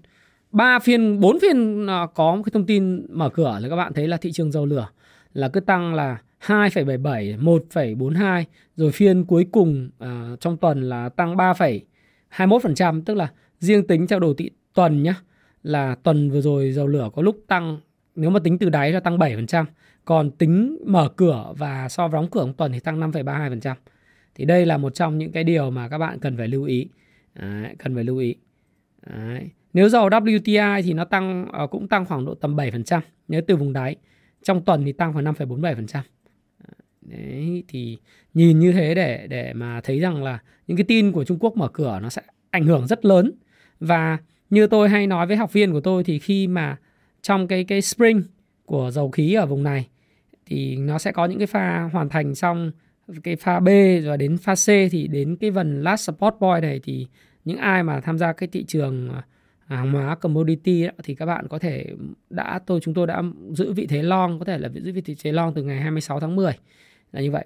[0.51, 3.93] ba phiên bốn phiên à, có một cái thông tin mở cửa là các bạn
[3.93, 4.88] thấy là thị trường dầu lửa
[5.34, 8.43] là cứ tăng là 2,77, 1,42
[8.75, 14.19] rồi phiên cuối cùng uh, trong tuần là tăng 3,21% tức là riêng tính theo
[14.19, 15.15] đồ thị tuần nhá
[15.65, 17.80] là tuần vừa rồi dầu lửa có lúc tăng
[18.15, 19.65] nếu mà tính từ đáy là tăng 7%,
[20.06, 23.75] còn tính mở cửa và so với đóng cửa một tuần thì tăng 5,32%.
[24.36, 26.88] Thì đây là một trong những cái điều mà các bạn cần phải lưu ý.
[27.34, 28.36] Đấy, cần phải lưu ý.
[29.06, 29.49] Đấy.
[29.73, 33.56] Nếu dầu WTI thì nó tăng ờ, cũng tăng khoảng độ tầm 7% nếu từ
[33.56, 33.95] vùng đáy.
[34.43, 36.01] Trong tuần thì tăng khoảng 5,47%.
[37.01, 37.97] Đấy thì
[38.34, 41.58] nhìn như thế để để mà thấy rằng là những cái tin của Trung Quốc
[41.58, 43.32] mở cửa nó sẽ ảnh hưởng rất lớn
[43.80, 44.17] và
[44.49, 46.77] như tôi hay nói với học viên của tôi thì khi mà
[47.21, 48.23] trong cái cái spring
[48.65, 49.88] của dầu khí ở vùng này
[50.45, 52.71] thì nó sẽ có những cái pha hoàn thành xong
[53.23, 53.67] cái pha B
[54.03, 57.08] rồi đến pha C thì đến cái vần last support point này thì
[57.45, 59.23] những ai mà tham gia cái thị trường à,
[59.65, 61.86] hàng hóa commodity đó, thì các bạn có thể
[62.29, 65.31] đã tôi chúng tôi đã giữ vị thế long có thể là giữ vị thế
[65.31, 66.53] long từ ngày 26 tháng 10
[67.12, 67.45] là như vậy.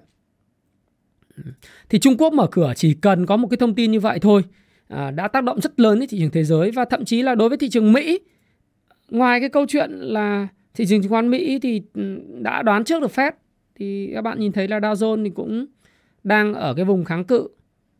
[1.88, 4.44] Thì Trung Quốc mở cửa chỉ cần có một cái thông tin như vậy thôi
[4.90, 7.34] Ờ, đã tác động rất lớn đến thị trường thế giới và thậm chí là
[7.34, 8.20] đối với thị trường Mỹ.
[9.10, 13.02] Ngoài cái câu chuyện là thị trường chứng khoán Mỹ thì ừ, đã đoán trước
[13.02, 13.32] được Fed,
[13.74, 15.66] thì các bạn nhìn thấy là Dow Jones thì cũng
[16.24, 17.48] đang ở cái vùng kháng cự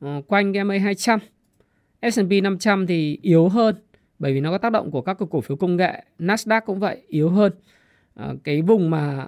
[0.00, 1.20] ờ, quanh cái MA 200
[2.02, 3.74] S&P 500 thì yếu hơn,
[4.18, 6.04] bởi vì nó có tác động của các cổ phiếu công nghệ.
[6.18, 7.52] Nasdaq cũng vậy, yếu hơn.
[8.14, 9.26] Ờ, cái vùng mà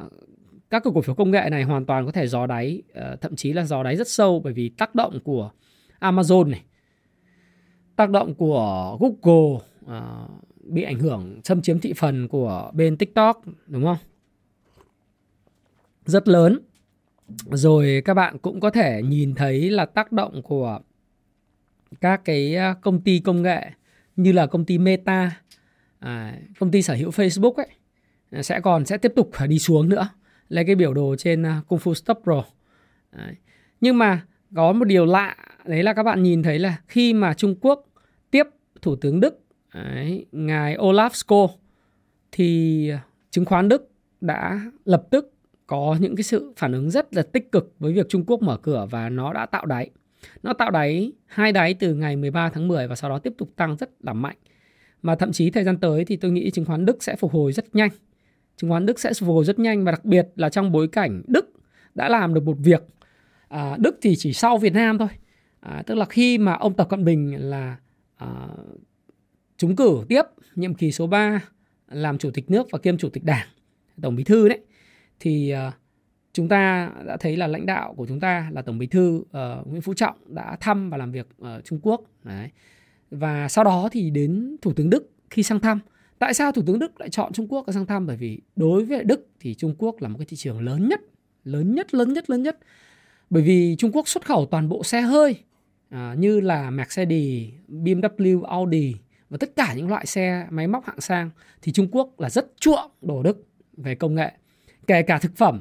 [0.71, 2.83] các cổ phiếu công nghệ này hoàn toàn có thể dò đáy
[3.21, 5.51] thậm chí là dò đáy rất sâu bởi vì tác động của
[6.01, 6.63] Amazon này
[7.97, 10.27] tác động của Google à,
[10.63, 13.97] bị ảnh hưởng xâm chiếm thị phần của bên TikTok đúng không?
[16.07, 16.61] Rất lớn.
[17.51, 20.81] Rồi các bạn cũng có thể nhìn thấy là tác động của
[22.01, 23.71] các cái à, công ty công nghệ
[24.17, 25.41] như là công ty Meta,
[25.99, 27.69] à, công ty sở hữu Facebook ấy
[28.31, 30.09] à, sẽ còn sẽ tiếp tục phải đi xuống nữa.
[30.49, 32.45] Lấy cái biểu đồ trên à, Kung Fu Stop Pro.
[33.13, 33.35] Đấy.
[33.81, 34.23] Nhưng mà
[34.55, 37.87] có một điều lạ đấy là các bạn nhìn thấy là khi mà Trung Quốc
[38.31, 38.47] tiếp
[38.83, 39.43] Thủ tướng Đức
[39.75, 41.49] Đấy, ngài Olaf Scholz
[42.33, 42.91] thì
[43.31, 45.33] chứng khoán Đức đã lập tức
[45.67, 48.57] có những cái sự phản ứng rất là tích cực với việc Trung Quốc mở
[48.57, 49.91] cửa và nó đã tạo đáy.
[50.43, 53.51] Nó tạo đáy hai đáy từ ngày 13 tháng 10 và sau đó tiếp tục
[53.57, 54.37] tăng rất là mạnh.
[55.03, 57.53] Mà thậm chí thời gian tới thì tôi nghĩ chứng khoán Đức sẽ phục hồi
[57.53, 57.91] rất nhanh.
[58.57, 61.23] Chứng khoán Đức sẽ phục hồi rất nhanh và đặc biệt là trong bối cảnh
[61.27, 61.53] Đức
[61.95, 62.85] đã làm được một việc.
[63.49, 65.09] À, Đức thì chỉ sau Việt Nam thôi.
[65.63, 67.77] À, tức là khi mà ông Tập Cận Bình là
[68.17, 68.49] à,
[69.57, 70.23] trúng cử tiếp
[70.55, 71.41] nhiệm kỳ số 3
[71.89, 73.47] làm chủ tịch nước và kiêm chủ tịch đảng,
[74.03, 74.61] tổng bí thư đấy,
[75.21, 75.73] thì à,
[76.33, 79.67] chúng ta đã thấy là lãnh đạo của chúng ta là tổng bí thư uh,
[79.67, 82.03] Nguyễn Phú Trọng đã thăm và làm việc ở Trung Quốc.
[82.25, 82.51] Đấy.
[83.11, 85.81] Và sau đó thì đến Thủ tướng Đức khi sang thăm.
[86.19, 88.07] Tại sao Thủ tướng Đức lại chọn Trung Quốc sang thăm?
[88.07, 91.01] Bởi vì đối với Đức thì Trung Quốc là một cái thị trường lớn nhất,
[91.45, 92.59] lớn nhất, lớn nhất, lớn nhất.
[93.31, 95.37] Bởi vì Trung Quốc xuất khẩu toàn bộ xe hơi
[95.93, 98.95] à, như là Mercedes, BMW, Audi,
[99.31, 101.31] và tất cả những loại xe máy móc hạng sang
[101.63, 104.33] thì Trung Quốc là rất chuộng đồ Đức về công nghệ
[104.87, 105.61] kể cả thực phẩm.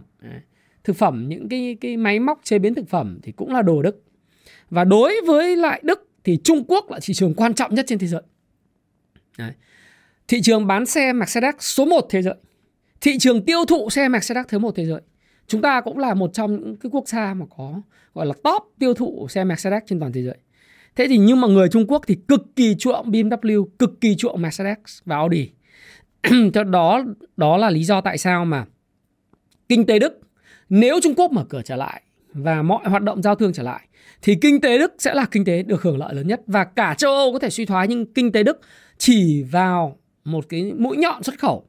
[0.83, 3.81] Thực phẩm những cái cái máy móc chế biến thực phẩm thì cũng là đồ
[3.81, 4.03] Đức.
[4.69, 7.99] Và đối với lại Đức thì Trung Quốc là thị trường quan trọng nhất trên
[7.99, 8.21] thế giới.
[9.37, 9.51] Đấy.
[10.27, 12.35] thị trường bán xe Mercedes số 1 thế giới.
[13.01, 15.01] Thị trường tiêu thụ xe Mercedes thứ một thế giới
[15.51, 17.81] chúng ta cũng là một trong những cái quốc gia mà có
[18.13, 20.37] gọi là top tiêu thụ xe Mercedes trên toàn thế giới
[20.95, 24.41] Thế thì nhưng mà người Trung Quốc thì cực kỳ chuộng BMW, cực kỳ chuộng
[24.41, 25.49] Mercedes và Audi.
[26.53, 27.03] Cho đó
[27.37, 28.65] đó là lý do tại sao mà
[29.69, 30.19] kinh tế Đức
[30.69, 32.01] nếu Trung Quốc mở cửa trở lại
[32.33, 33.87] và mọi hoạt động giao thương trở lại
[34.21, 36.95] thì kinh tế Đức sẽ là kinh tế được hưởng lợi lớn nhất và cả
[36.97, 38.59] châu Âu có thể suy thoái nhưng kinh tế Đức
[38.97, 41.65] chỉ vào một cái mũi nhọn xuất khẩu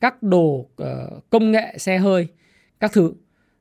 [0.00, 2.28] các đồ uh, công nghệ xe hơi
[2.80, 3.12] các thứ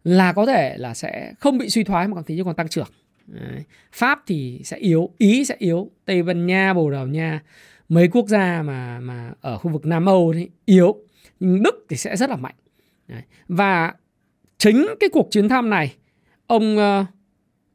[0.04, 2.68] là có thể là sẽ không bị suy thoái mà còn thế như còn tăng
[2.68, 2.88] trưởng
[3.28, 3.64] Đấy.
[3.92, 7.42] Pháp thì sẽ yếu, Ý sẽ yếu, Tây Ban Nha, Bồ Đào Nha,
[7.90, 10.96] mấy quốc gia mà mà ở khu vực Nam Âu thì yếu,
[11.40, 12.56] nhưng Đức thì sẽ rất là mạnh.
[13.08, 13.22] Đấy.
[13.48, 13.94] Và
[14.58, 15.96] chính cái cuộc chuyến thăm này,
[16.48, 17.06] ông ờ,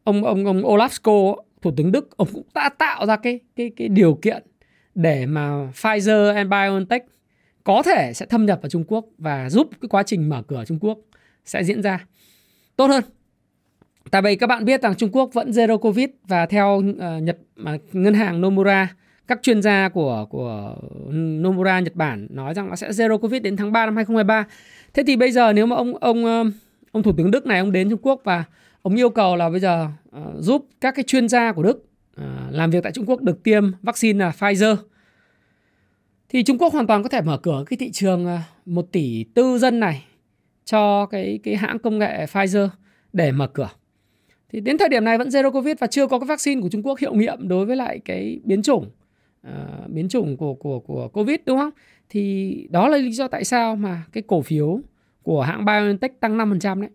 [0.05, 3.70] ông ông ông Olaf Scholz, thủ tướng Đức, ông cũng đã tạo ra cái cái
[3.76, 4.42] cái điều kiện
[4.94, 7.05] để mà Pfizer and BioNTech
[7.64, 10.64] có thể sẽ thâm nhập vào Trung Quốc và giúp cái quá trình mở cửa
[10.64, 10.98] Trung Quốc
[11.44, 12.07] sẽ diễn ra.
[12.76, 13.05] Tốt hơn.
[14.11, 17.38] Tại vì các bạn biết rằng Trung Quốc vẫn zero covid và theo uh, Nhật
[17.62, 18.94] uh, ngân hàng Nomura
[19.26, 20.76] các chuyên gia của của
[21.12, 24.46] Nomura Nhật Bản nói rằng nó sẽ zero covid đến tháng 3 năm 2023.
[24.94, 26.44] Thế thì bây giờ nếu mà ông ông ờ,
[26.92, 28.44] ông thủ tướng Đức này ông đến Trung Quốc và
[28.83, 31.85] ông yêu cầu là bây giờ uh, giúp các cái chuyên gia của Đức
[32.20, 34.76] uh, làm việc tại Trung Quốc được tiêm vaccine là Pfizer.
[36.28, 39.24] Thì Trung Quốc hoàn toàn có thể mở cửa cái thị trường à, một tỷ
[39.35, 40.05] tư dân này
[40.73, 42.69] cho cái cái hãng công nghệ Pfizer
[43.13, 43.69] để mở cửa.
[44.53, 46.83] Thì đến thời điểm này vẫn zero covid và chưa có cái vaccine của Trung
[46.83, 48.91] Quốc hiệu nghiệm đối với lại cái biến chủng
[49.49, 51.71] uh, biến chủng của của của covid đúng không?
[52.09, 54.81] Thì đó là lý do tại sao mà cái cổ phiếu
[55.23, 56.91] của hãng BioNTech tăng 5% đấy.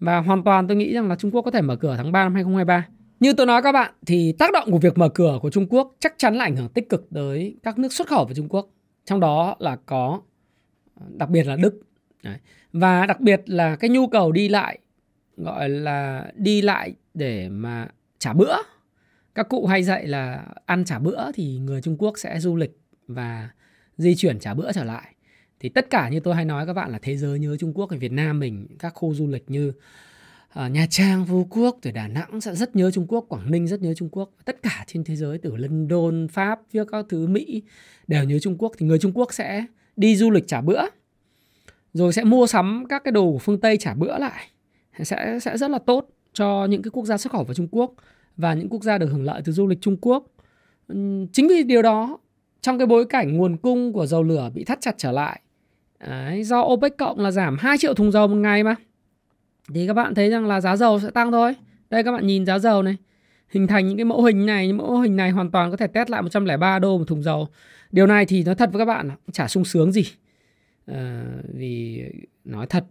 [0.00, 2.22] Và hoàn toàn tôi nghĩ rằng là Trung Quốc có thể mở cửa tháng 3
[2.22, 2.86] năm 2023.
[3.20, 5.96] Như tôi nói các bạn thì tác động của việc mở cửa của Trung Quốc
[6.00, 8.68] chắc chắn là ảnh hưởng tích cực tới các nước xuất khẩu của Trung Quốc.
[9.04, 10.20] Trong đó là có
[11.08, 11.80] đặc biệt là Đức.
[12.22, 12.38] Đấy.
[12.72, 14.78] Và đặc biệt là cái nhu cầu đi lại
[15.36, 18.56] gọi là đi lại để mà trả bữa.
[19.34, 22.78] Các cụ hay dạy là ăn trả bữa thì người Trung Quốc sẽ du lịch
[23.08, 23.50] và
[23.98, 25.14] di chuyển trả bữa trở lại.
[25.60, 27.90] Thì tất cả như tôi hay nói các bạn là thế giới nhớ Trung Quốc
[27.90, 29.72] ở Việt Nam mình các khu du lịch như
[30.48, 33.66] ở Nha Trang, Phú Quốc, rồi Đà Nẵng sẽ rất nhớ Trung Quốc, Quảng Ninh
[33.66, 34.30] rất nhớ Trung Quốc.
[34.44, 37.62] Tất cả trên thế giới từ London, Pháp, phía các thứ Mỹ
[38.06, 39.64] đều nhớ Trung Quốc thì người Trung Quốc sẽ
[39.96, 40.82] đi du lịch trả bữa.
[41.92, 44.48] Rồi sẽ mua sắm các cái đồ của phương Tây trả bữa lại.
[45.02, 47.92] Sẽ sẽ rất là tốt cho những cái quốc gia xuất khẩu vào Trung Quốc
[48.36, 50.26] và những quốc gia được hưởng lợi từ du lịch Trung Quốc.
[50.88, 52.18] Ừ, chính vì điều đó
[52.60, 55.40] trong cái bối cảnh nguồn cung của dầu lửa bị thắt chặt trở lại
[56.08, 58.74] Đấy, do OPEC cộng là giảm 2 triệu thùng dầu một ngày mà.
[59.74, 61.54] Thì các bạn thấy rằng là giá dầu sẽ tăng thôi.
[61.90, 62.96] Đây các bạn nhìn giá dầu này.
[63.48, 65.86] Hình thành những cái mẫu hình này những mẫu hình này hoàn toàn có thể
[65.86, 67.48] test lại 103 đô một thùng dầu.
[67.90, 70.04] Điều này thì nói thật với các bạn chả sung sướng gì
[70.86, 72.04] à, vì
[72.44, 72.84] nói thật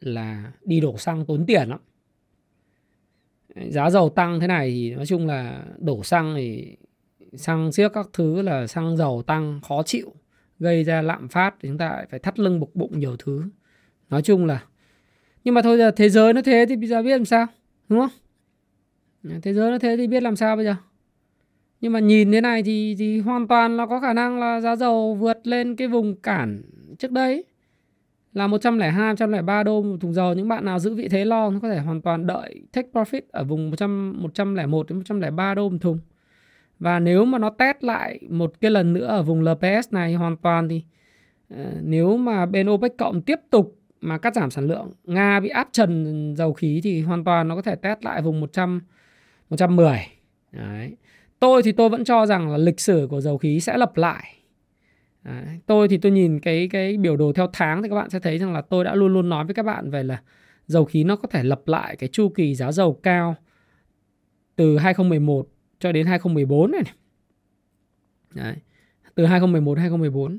[0.00, 1.80] là đi đổ xăng tốn tiền lắm.
[3.70, 6.76] Giá dầu tăng thế này thì nói chung là đổ xăng thì
[7.34, 10.14] xăng xiếc các thứ là xăng dầu tăng khó chịu
[10.58, 13.42] gây ra lạm phát chúng ta phải thắt lưng buộc bụng nhiều thứ.
[14.10, 14.64] Nói chung là
[15.44, 17.46] nhưng mà thôi giờ thế giới nó thế thì bây giờ biết làm sao
[17.88, 18.10] đúng không?
[19.42, 20.76] Thế giới nó thế thì biết làm sao bây giờ?
[21.80, 24.76] Nhưng mà nhìn thế này thì thì hoàn toàn là có khả năng là giá
[24.76, 26.62] dầu vượt lên cái vùng cản
[26.98, 27.44] trước đây
[28.32, 30.34] là 102, 103 đô một thùng dầu.
[30.34, 33.44] Những bạn nào giữ vị thế lo có thể hoàn toàn đợi take profit ở
[33.44, 35.98] vùng 100, 101 đến 103 đô một thùng.
[36.78, 40.36] Và nếu mà nó test lại một cái lần nữa ở vùng LPS này hoàn
[40.36, 40.84] toàn thì
[41.54, 45.48] uh, nếu mà bên OPEC cộng tiếp tục mà cắt giảm sản lượng, Nga bị
[45.48, 48.80] áp trần dầu khí thì hoàn toàn nó có thể test lại vùng 100
[49.50, 50.06] 110.
[50.52, 50.96] Đấy.
[51.40, 54.36] Tôi thì tôi vẫn cho rằng là lịch sử của dầu khí sẽ lặp lại.
[55.24, 55.60] Đấy.
[55.66, 58.38] Tôi thì tôi nhìn cái cái biểu đồ theo tháng thì các bạn sẽ thấy
[58.38, 60.22] rằng là tôi đã luôn luôn nói với các bạn về là
[60.66, 63.36] dầu khí nó có thể lặp lại cái chu kỳ giá dầu cao
[64.56, 65.48] từ 2011
[65.78, 66.82] cho đến 2014 này.
[66.82, 66.94] này.
[68.34, 68.54] Đấy.
[69.14, 70.38] Từ 2011 đến 2014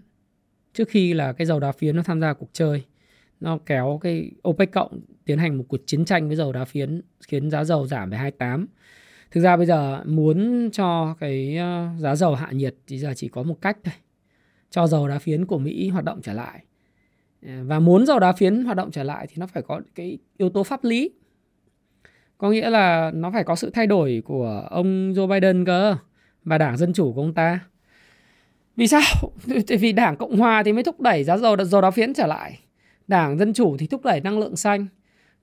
[0.74, 2.84] trước khi là cái dầu đá phiến nó tham gia cuộc chơi,
[3.40, 7.02] nó kéo cái OPEC cộng tiến hành một cuộc chiến tranh với dầu đá phiến,
[7.28, 8.68] khiến giá dầu giảm về 28.
[9.32, 13.28] Thực ra bây giờ muốn cho cái ờ, giá dầu hạ nhiệt thì giờ chỉ
[13.28, 13.94] có một cách thôi.
[14.70, 16.64] Cho dầu đá phiến của Mỹ hoạt động trở lại.
[17.46, 20.18] Ờ, và muốn dầu đá phiến hoạt động trở lại thì nó phải có cái
[20.38, 21.12] yếu tố pháp lý.
[22.38, 25.96] Có nghĩa là nó phải có sự thay đổi của ông Joe Biden cơ
[26.44, 27.60] và đảng Dân Chủ của ông ta.
[28.76, 29.02] Vì sao?
[29.80, 32.60] Vì đảng Cộng Hòa thì mới thúc đẩy giá dầu dầu đá phiến trở lại.
[33.08, 34.88] Đảng Dân Chủ thì thúc đẩy năng lượng xanh,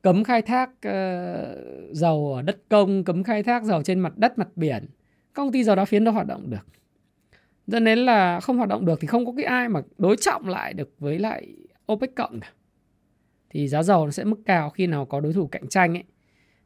[0.02, 4.38] cấm khai thác uh, dầu ở đất công, cấm khai thác dầu trên mặt đất,
[4.38, 4.86] mặt biển.
[5.32, 6.66] Công ty dầu đá phiến đâu hoạt động được.
[7.66, 10.48] Dẫn đến là không hoạt động được thì không có cái ai mà đối trọng
[10.48, 11.54] lại được với lại
[11.92, 12.52] OPEC cộng cả.
[13.50, 16.04] Thì giá dầu nó sẽ mức cao khi nào có đối thủ cạnh tranh ấy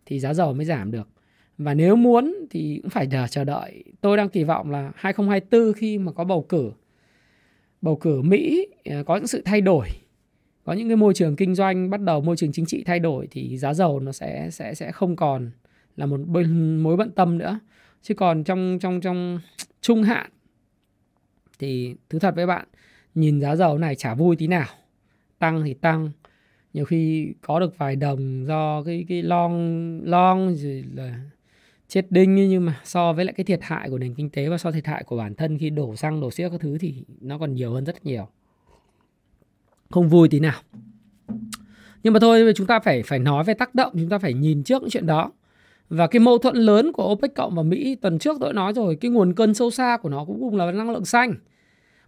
[0.06, 1.08] thì giá dầu mới giảm được.
[1.58, 3.84] Và nếu muốn thì cũng phải chờ chờ đợi.
[4.00, 6.72] Tôi đang kỳ vọng là 2024 khi mà có bầu cử
[7.82, 9.86] bầu cử Mỹ ờ, có những sự thay đổi
[10.64, 13.28] có những cái môi trường kinh doanh, bắt đầu môi trường chính trị thay đổi
[13.30, 15.50] thì giá dầu nó sẽ sẽ sẽ không còn
[15.96, 16.20] là một
[16.82, 17.60] mối bận tâm nữa.
[18.02, 19.40] Chứ còn trong trong trong
[19.80, 20.30] trung hạn
[21.58, 22.66] thì thứ thật với bạn,
[23.14, 24.66] nhìn giá dầu này chả vui tí nào.
[25.38, 26.10] Tăng thì tăng,
[26.72, 31.20] nhiều khi có được vài đồng do cái cái long long rồi là
[31.88, 34.58] chết đinh nhưng mà so với lại cái thiệt hại của nền kinh tế và
[34.58, 37.38] so thiệt hại của bản thân khi đổ xăng, đổ xiếc các thứ thì nó
[37.38, 38.28] còn nhiều hơn rất nhiều
[39.92, 40.60] không vui tí nào.
[42.02, 44.62] Nhưng mà thôi, chúng ta phải phải nói về tác động, chúng ta phải nhìn
[44.62, 45.32] trước những chuyện đó.
[45.88, 48.96] Và cái mâu thuẫn lớn của OPEC cộng và Mỹ, tuần trước tôi nói rồi,
[48.96, 51.34] cái nguồn cơn sâu xa của nó cũng cùng là năng lượng xanh.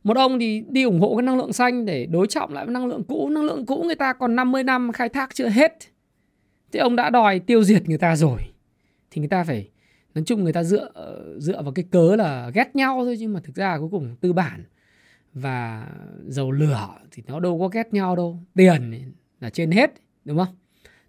[0.04, 2.72] Một ông thì đi ủng hộ cái năng lượng xanh để đối trọng lại với
[2.72, 3.28] năng lượng cũ.
[3.28, 5.72] Năng lượng cũ người ta còn 50 năm khai thác chưa hết.
[6.72, 8.40] Thì ông đã đòi tiêu diệt người ta rồi.
[9.10, 9.68] Thì người ta phải,
[10.14, 13.32] nói chung người ta dựa ờ, dựa vào cái cớ là ghét nhau thôi, nhưng
[13.32, 14.64] mà thực ra cuối cùng tư bản
[15.34, 15.88] và
[16.26, 18.42] dầu lửa thì nó đâu có ghét nhau đâu.
[18.54, 19.90] Tiền là trên hết
[20.24, 20.56] đúng không?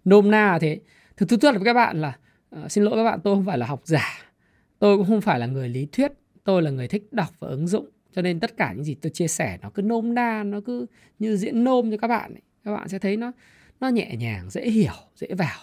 [0.04, 0.80] Nôm na thế.
[1.16, 2.18] Thực thú thật với các bạn là
[2.56, 4.32] uh, xin lỗi các bạn tôi không phải là học giả.
[4.78, 6.12] Tôi cũng không phải là người lý thuyết.
[6.44, 7.86] Tôi là người thích đọc và ứng dụng.
[8.12, 10.86] Cho nên tất cả những gì tôi chia sẻ nó cứ nôm na nó cứ
[11.18, 12.42] như diễn nôm cho các bạn ấy.
[12.64, 13.32] các bạn sẽ thấy nó
[13.80, 15.58] nó nhẹ nhàng dễ hiểu dễ vào.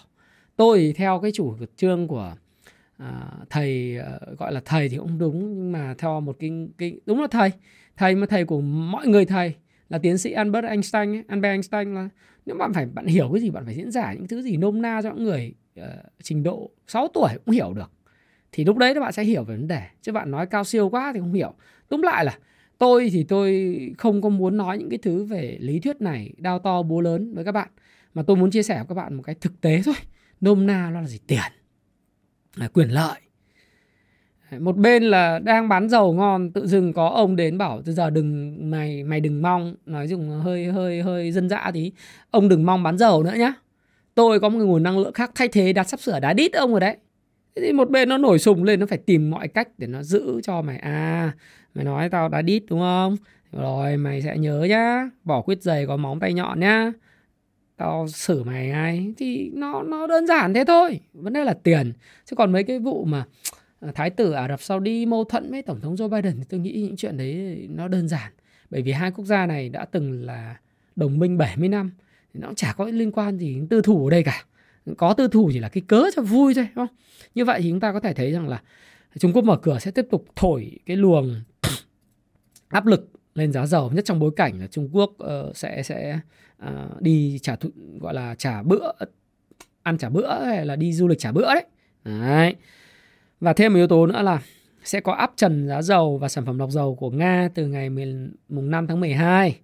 [0.56, 2.36] Tôi theo cái chủ trương của
[3.02, 7.00] uh, thầy uh, gọi là thầy thì cũng đúng nhưng mà theo một cái cái
[7.06, 7.50] đúng là thầy
[7.96, 9.54] thầy mà thầy của mọi người thầy
[9.88, 12.08] là tiến sĩ Albert Einstein ấy, Albert Einstein là
[12.46, 14.82] nếu bạn phải bạn hiểu cái gì bạn phải diễn giải những thứ gì nôm
[14.82, 15.86] na cho những người uh,
[16.22, 17.90] trình độ 6 tuổi cũng hiểu được.
[18.52, 19.82] Thì lúc đấy các bạn sẽ hiểu về vấn đề.
[20.02, 21.54] Chứ bạn nói cao siêu quá thì không hiểu.
[21.90, 22.38] Đúng lại là
[22.78, 26.58] tôi thì tôi không có muốn nói những cái thứ về lý thuyết này đao
[26.58, 27.68] to búa lớn với các bạn.
[28.14, 29.94] Mà tôi muốn chia sẻ với các bạn một cái thực tế thôi.
[30.40, 31.18] Nôm na nó là gì?
[31.26, 31.52] Tiền.
[32.72, 33.20] Quyền lợi
[34.58, 38.10] một bên là đang bán dầu ngon, tự dưng có ông đến bảo, từ giờ
[38.10, 39.74] đừng, mày mày đừng mong.
[39.86, 41.92] Nói dùng hơi hơi hơi dân dã tí.
[42.30, 43.54] Ông đừng mong bán dầu nữa nhá.
[44.14, 46.70] Tôi có một nguồn năng lượng khác, thay thế đặt sắp sửa đá đít ông
[46.70, 46.96] rồi đấy.
[47.56, 50.40] Thì một bên nó nổi sùng lên, nó phải tìm mọi cách để nó giữ
[50.42, 51.32] cho mày à
[51.74, 53.16] mày nói tao đá đít, đúng không?
[53.52, 56.92] Rồi, mày sẽ nhớ nhá, bỏ quyết giày có móng tay nhọn nhá.
[57.76, 61.00] Tao xử mày ngay thì nó nó đơn giản thế thôi.
[61.12, 61.92] Vấn đề là tiền.
[62.24, 63.24] Chứ còn mấy cái vụ mà
[63.84, 66.60] Ờ, thái tử Ả Rập Saudi mâu thuẫn với tổng thống Joe Biden thì tôi
[66.60, 68.32] nghĩ những chuyện đấy nó đơn giản
[68.70, 70.56] bởi vì hai quốc gia này đã từng là
[70.96, 71.92] đồng minh 70 năm
[72.34, 74.44] thì nó chả có liên quan gì đến tư thủ ở đây cả
[74.96, 76.96] có tư thủ chỉ là cái cớ cho vui thôi đúng không
[77.34, 78.62] như vậy thì chúng ta có thể thấy rằng là
[79.18, 81.40] Trung Quốc mở cửa sẽ tiếp tục thổi cái luồng
[82.68, 86.18] áp lực lên giá dầu nhất trong bối cảnh là Trung Quốc uh, sẽ sẽ
[86.66, 87.68] uh, đi trả thụ,
[88.00, 88.92] gọi là trả bữa
[89.82, 91.64] ăn trả bữa hay là đi du lịch trả bữa đấy.
[92.04, 92.56] đấy.
[93.44, 94.42] Và thêm một yếu tố nữa là
[94.84, 97.90] sẽ có áp trần giá dầu và sản phẩm lọc dầu của Nga từ ngày
[97.90, 98.14] 10,
[98.48, 99.58] mùng 5 tháng 12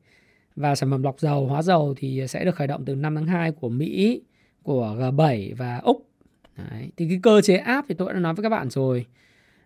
[0.57, 3.27] và sản phẩm lọc dầu hóa dầu thì sẽ được khởi động từ 5 tháng
[3.27, 4.23] 2 của Mỹ,
[4.63, 6.09] của G7 và Úc.
[6.57, 6.91] Đấy.
[6.97, 9.07] Thì cái cơ chế áp thì tôi đã nói với các bạn rồi.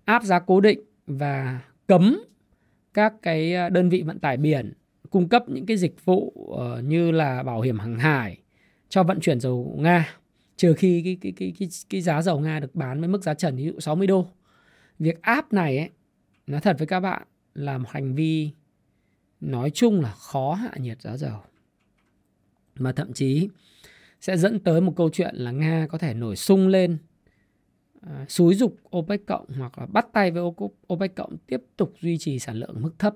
[0.04, 2.24] Áp giá cố định và cấm
[2.94, 4.72] các cái ờ, đơn vị vận tải biển
[5.10, 8.38] cung cấp những cái dịch vụ ờ, như là bảo hiểm hàng hải
[8.88, 10.08] cho vận chuyển dầu Nga
[10.56, 13.34] trừ khi cái cái cái cái, cái giá dầu Nga được bán với mức giá
[13.34, 14.26] trần ví dụ 60 đô.
[14.98, 15.90] Việc áp này ấy
[16.46, 17.22] nói thật với các bạn
[17.54, 18.50] là một hành vi
[19.40, 21.40] nói chung là khó hạ nhiệt giá dầu.
[22.74, 23.48] Mà thậm chí
[24.20, 26.98] sẽ dẫn tới một câu chuyện là Nga có thể nổi sung lên
[28.00, 30.42] à, xúi dục OPEC cộng hoặc là bắt tay với
[30.92, 33.14] OPEC cộng tiếp tục duy trì sản lượng mức thấp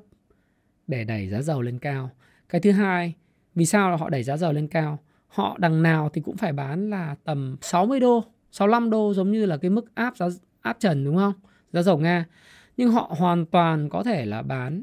[0.87, 2.11] để đẩy giá dầu lên cao.
[2.49, 3.15] Cái thứ hai,
[3.55, 4.99] vì sao họ đẩy giá dầu lên cao?
[5.29, 9.47] Họ đằng nào thì cũng phải bán là tầm 60 đô, 65 đô giống như
[9.47, 10.29] là cái mức áp giá
[10.61, 11.33] áp trần đúng không?
[11.73, 12.27] Giá dầu Nga.
[12.77, 14.83] Nhưng họ hoàn toàn có thể là bán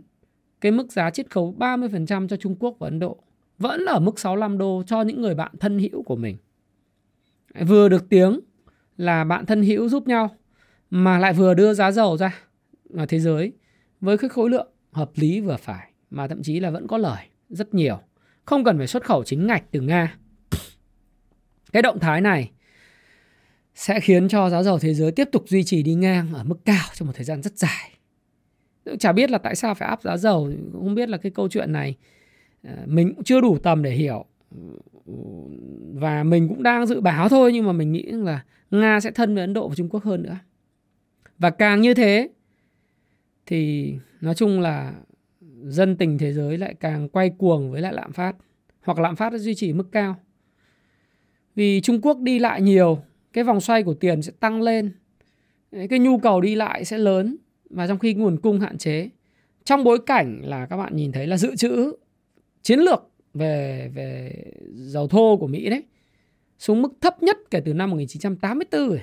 [0.62, 3.18] cái mức giá chiết khấu 30% cho Trung Quốc và Ấn Độ
[3.58, 6.38] vẫn ở mức 65 đô cho những người bạn thân hữu của mình.
[7.68, 8.40] Vừa được tiếng
[8.98, 10.36] là bạn thân hữu giúp nhau
[10.90, 12.36] mà lại vừa đưa giá dầu ra
[12.94, 13.54] ở thế giới
[14.02, 17.26] với cái khối lượng hợp lý vừa phải mà thậm chí là vẫn có lời
[17.50, 18.00] rất nhiều.
[18.46, 20.18] Không cần phải xuất khẩu chính ngạch từ Nga.
[21.76, 22.52] Cái động thái này
[23.74, 26.66] sẽ khiến cho giá dầu thế giới tiếp tục duy trì đi ngang ở mức
[26.66, 27.92] cao trong một thời gian rất dài.
[29.00, 31.72] Chả biết là tại sao phải áp giá dầu, không biết là cái câu chuyện
[31.72, 31.96] này
[32.64, 34.26] ờ, mình cũng chưa đủ tầm để hiểu
[35.94, 39.36] và mình cũng đang dự báo thôi nhưng mà mình nghĩ là Nga sẽ thân
[39.36, 40.38] với Ấn Độ và Trung Quốc hơn nữa.
[41.38, 42.30] Và càng như thế
[43.46, 44.94] thì nói chung là
[45.64, 48.36] dân tình thế giới lại càng quay cuồng với lại lạm phát
[48.84, 50.16] hoặc lạm phát duy trì mức cao.
[51.56, 53.00] Vì Trung Quốc đi lại nhiều,
[53.34, 54.92] cái vòng xoay của tiền sẽ tăng lên.
[55.90, 57.38] Cái nhu cầu đi lại sẽ lớn
[57.70, 59.10] và trong khi nguồn cung hạn chế.
[59.64, 61.96] Trong bối cảnh là các bạn nhìn thấy là dự trữ
[62.62, 65.84] chiến lược về về dầu thô của Mỹ đấy
[66.60, 69.02] xuống mức thấp nhất kể từ năm 1984 rồi.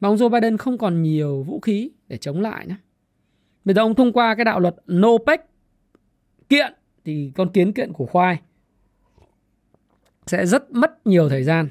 [0.00, 2.76] và ông Joe Biden không còn nhiều vũ khí để chống lại nữa.
[3.64, 5.40] Bây giờ ông thông qua cái đạo luật NOPEC
[6.48, 6.72] kiện
[7.04, 8.38] thì con kiến kiện của khoai
[10.26, 11.68] sẽ rất mất nhiều thời gian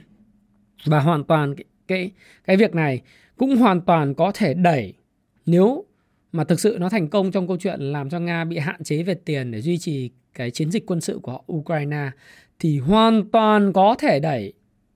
[0.85, 2.11] và hoàn toàn cái cái
[2.43, 3.01] cái việc này
[3.37, 4.93] cũng hoàn toàn có thể đẩy
[5.45, 5.85] nếu
[6.31, 9.03] mà thực sự nó thành công trong câu chuyện làm cho Nga bị hạn chế
[9.03, 12.11] về tiền để duy trì cái chiến dịch quân sự của Ukraine,
[12.59, 14.53] thì hoàn toàn có thể đẩy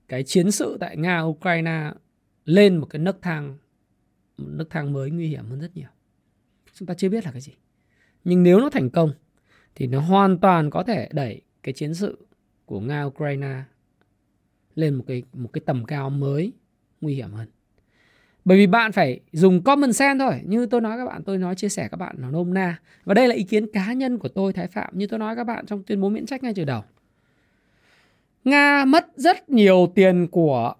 [0.08, 1.90] cái chiến sự tại Nga, Ukraine
[2.44, 3.58] lên một cái nấc thang,
[4.38, 5.88] một nấc thang mới nguy hiểm hơn rất nhiều.
[6.74, 7.52] Chúng ta chưa biết là cái gì.
[8.24, 9.12] Nhưng nếu nó thành công
[9.74, 12.26] thì nó hoàn toàn có thể đẩy cái chiến sự
[12.70, 13.62] của Nga Ukraine
[14.74, 16.52] lên một cái một cái tầm cao mới
[17.00, 17.48] nguy hiểm hơn.
[18.44, 20.40] Bởi vì bạn phải dùng common sense thôi.
[20.44, 22.78] Như tôi nói các bạn, tôi nói chia sẻ các bạn nó nôm na.
[23.04, 24.98] Và đây là ý kiến cá nhân của tôi Thái Phạm.
[24.98, 26.82] Như tôi nói các bạn trong tuyên bố miễn trách ngay từ đầu.
[28.44, 30.74] Nga mất rất nhiều tiền của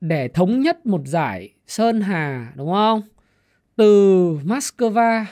[0.00, 3.02] để thống nhất một giải Sơn Hà đúng không?
[3.76, 5.24] Từ Moscow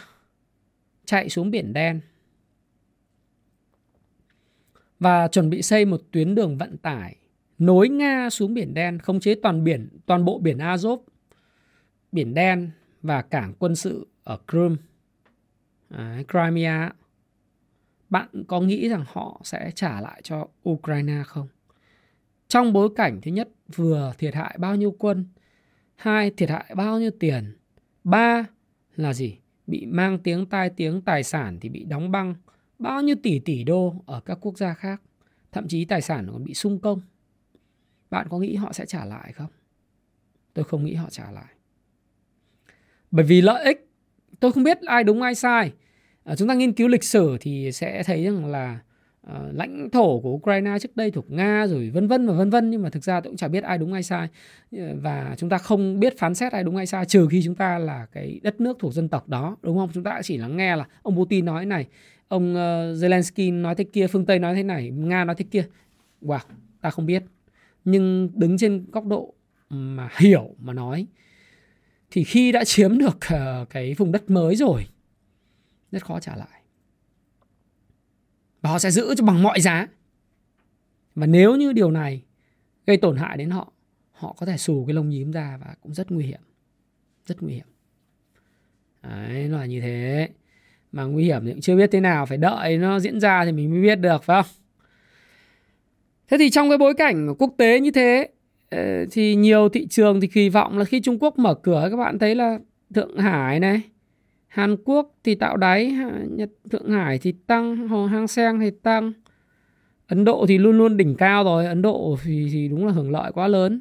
[1.05, 2.01] chạy xuống biển đen
[5.01, 7.17] và chuẩn bị xây một tuyến đường vận tải
[7.59, 10.99] nối Nga xuống biển đen, khống chế toàn biển, toàn bộ biển Azov,
[12.13, 12.71] biển đen
[13.03, 14.77] và cảng quân sự ở Crimea,
[15.89, 16.93] à, Crimea.
[18.09, 21.49] Bạn có nghĩ rằng họ sẽ trả lại cho Ukraine không?
[22.49, 25.27] Trong bối cảnh thứ nhất vừa thiệt hại bao nhiêu quân,
[25.97, 27.57] hai thiệt hại bao nhiêu tiền,
[28.05, 28.45] ba
[28.97, 29.39] là gì?
[29.67, 32.35] Bị mang tiếng tai tiếng tài sản thì bị đóng băng
[32.79, 35.03] bao nhiêu tỷ tỷ đô ở các quốc gia khác,
[35.53, 37.01] thậm chí tài sản còn bị sung công.
[38.11, 39.51] Bạn có nghĩ họ sẽ trả lại không?
[40.55, 41.55] Tôi không nghĩ họ trả lại.
[43.11, 43.89] Bởi vì lợi ích,
[44.41, 45.73] tôi không biết ai đúng ai sai.
[46.25, 48.79] À, chúng ta nghiên cứu lịch sử thì sẽ thấy rằng là
[49.31, 52.71] uh, lãnh thổ của Ukraine trước đây thuộc Nga rồi vân vân và vân vân
[52.71, 54.29] nhưng mà thực ra tôi cũng chả biết ai đúng ai sai
[54.73, 57.55] ờ, và chúng ta không biết phán xét ai đúng ai sai trừ khi chúng
[57.55, 59.91] ta là cái đất nước thuộc dân tộc đó đúng không?
[59.95, 61.87] Chúng ta chỉ lắng nghe là ông Putin nói này,
[62.29, 65.67] ông uh, Zelensky nói thế kia, phương Tây nói thế này, Nga nói thế kia.
[66.23, 66.39] Wow,
[66.81, 67.23] ta không biết.
[67.85, 69.35] Nhưng đứng trên góc độ
[69.71, 71.07] mà hiểu mà nói
[72.11, 74.87] thì khi đã chiếm được ờ, cái vùng đất mới rồi
[75.93, 76.63] rất khó trả lại.
[78.61, 79.87] Và họ sẽ giữ cho bằng mọi giá.
[81.15, 82.23] Và nếu như điều này
[82.87, 83.73] gây tổn hại đến họ
[84.13, 86.41] họ có thể xù cái lông nhím ra và cũng rất nguy hiểm.
[87.27, 87.67] Rất nguy hiểm.
[89.03, 90.29] Đấy là như thế
[90.93, 93.53] mà nguy hiểm thì cũng chưa biết thế nào phải đợi nó diễn ra thì
[93.53, 94.53] mình mới biết được phải không
[96.29, 98.29] Thế thì trong cái bối cảnh quốc tế như thế
[98.71, 101.97] ờ, thì nhiều thị trường thì kỳ vọng là khi Trung Quốc mở cửa các
[101.97, 102.59] bạn thấy là
[102.95, 103.81] Thượng Hải này,
[104.49, 105.97] Hàn Quốc thì tạo đáy,
[106.31, 109.13] Nhật Thượng Hải thì tăng, Hồ Hang Seng thì tăng.
[110.07, 113.11] Ấn Độ thì luôn luôn đỉnh cao rồi, Ấn Độ thì, thì đúng là hưởng
[113.11, 113.81] lợi quá lớn.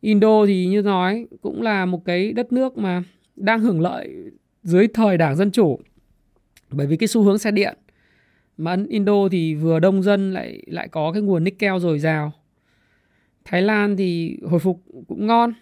[0.00, 3.02] Indo thì như nói cũng là một cái đất nước mà
[3.36, 4.14] đang hưởng lợi
[4.62, 5.80] dưới thời Đảng Dân Chủ
[6.72, 7.78] bởi vì cái xu hướng xe điện
[8.56, 12.32] mà Indo thì vừa đông dân lại lại có cái nguồn nickel dồi dào.
[13.44, 15.52] Thái Lan thì hồi phục cũng ngon.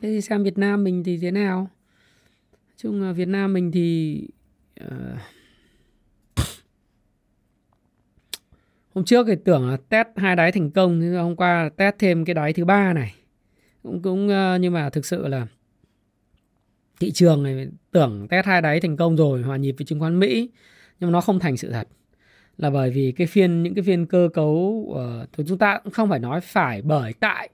[0.00, 1.58] Thế thì xem Việt Nam mình thì thế nào?
[2.52, 4.20] Nói chung là Việt Nam mình thì
[4.84, 5.18] uh,
[8.94, 12.24] hôm trước thì tưởng là test hai đáy thành công nhưng hôm qua test thêm
[12.24, 13.14] cái đáy thứ ba này.
[13.82, 15.46] Cũng cũng uh, nhưng mà thực sự là
[17.02, 20.18] thị trường này tưởng test hai đáy thành công rồi hòa nhịp với chứng khoán
[20.18, 20.50] Mỹ
[21.00, 21.88] nhưng mà nó không thành sự thật.
[22.58, 24.50] Là bởi vì cái phiên những cái phiên cơ cấu
[25.38, 27.48] uh, chúng ta cũng không phải nói phải bởi tại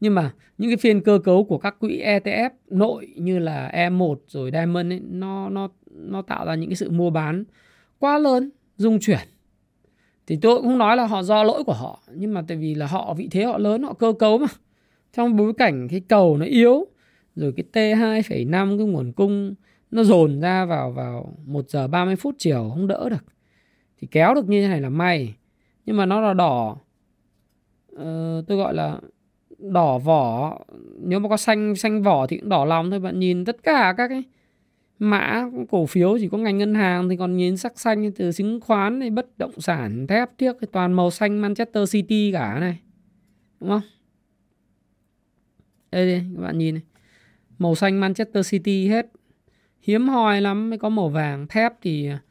[0.00, 4.16] nhưng mà những cái phiên cơ cấu của các quỹ ETF nội như là E1
[4.28, 7.44] rồi Diamond ấy, nó nó nó tạo ra những cái sự mua bán
[7.98, 9.28] quá lớn dung chuyển.
[10.26, 12.74] Thì tôi cũng không nói là họ do lỗi của họ nhưng mà tại vì
[12.74, 14.46] là họ vị thế họ lớn họ cơ cấu mà.
[15.16, 16.86] Trong bối cảnh cái cầu nó yếu
[17.36, 19.54] rồi cái T2,5 cái nguồn cung
[19.90, 23.24] nó dồn ra vào vào 1 giờ 30 phút chiều không đỡ được.
[23.98, 25.34] Thì kéo được như thế này là may.
[25.86, 26.76] Nhưng mà nó là đỏ.
[27.96, 29.00] Ờ, tôi gọi là
[29.58, 30.58] đỏ vỏ.
[30.98, 33.00] Nếu mà có xanh xanh vỏ thì cũng đỏ lòng thôi.
[33.00, 34.22] Bạn nhìn tất cả các cái
[34.98, 38.60] mã cổ phiếu chỉ có ngành ngân hàng thì còn nhìn sắc xanh từ chứng
[38.60, 42.78] khoán này bất động sản thép tiếc thì toàn màu xanh Manchester City cả này.
[43.60, 43.82] Đúng không?
[45.92, 46.82] Đây đây các bạn nhìn này
[47.58, 49.06] màu xanh Manchester City hết.
[49.80, 51.46] Hiếm hoi lắm mới có màu vàng.
[51.46, 52.22] Thép thì à,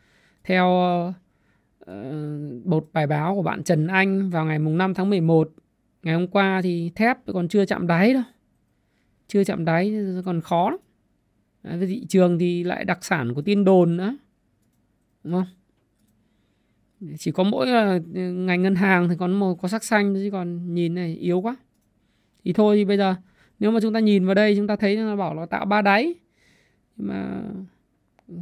[0.43, 1.13] theo ờ,
[1.79, 2.25] ờ,
[2.59, 5.51] uh, một bài báo của bạn Trần Anh vào ngày mùng 5 tháng 11
[6.03, 8.23] ngày hôm qua thì thép còn chưa chạm đáy đâu.
[9.27, 9.95] Chưa chạm đáy
[10.25, 10.79] còn khó lắm.
[11.79, 14.15] Với thị trường thì lại đặc sản của tin đồn nữa
[15.23, 15.47] đúng không?
[17.19, 20.73] Chỉ có mỗi ờ, ngành ngân hàng thì còn màu có sắc xanh chứ còn
[20.73, 21.55] nhìn này yếu quá.
[22.43, 23.15] Thì thôi thì bây giờ
[23.63, 25.81] nếu mà chúng ta nhìn vào đây chúng ta thấy nó bảo nó tạo ba
[25.81, 26.13] đáy.
[26.95, 27.41] Nhưng mà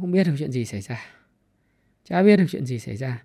[0.00, 1.00] không biết được chuyện gì xảy ra.
[2.04, 3.24] Chả biết được chuyện gì xảy ra.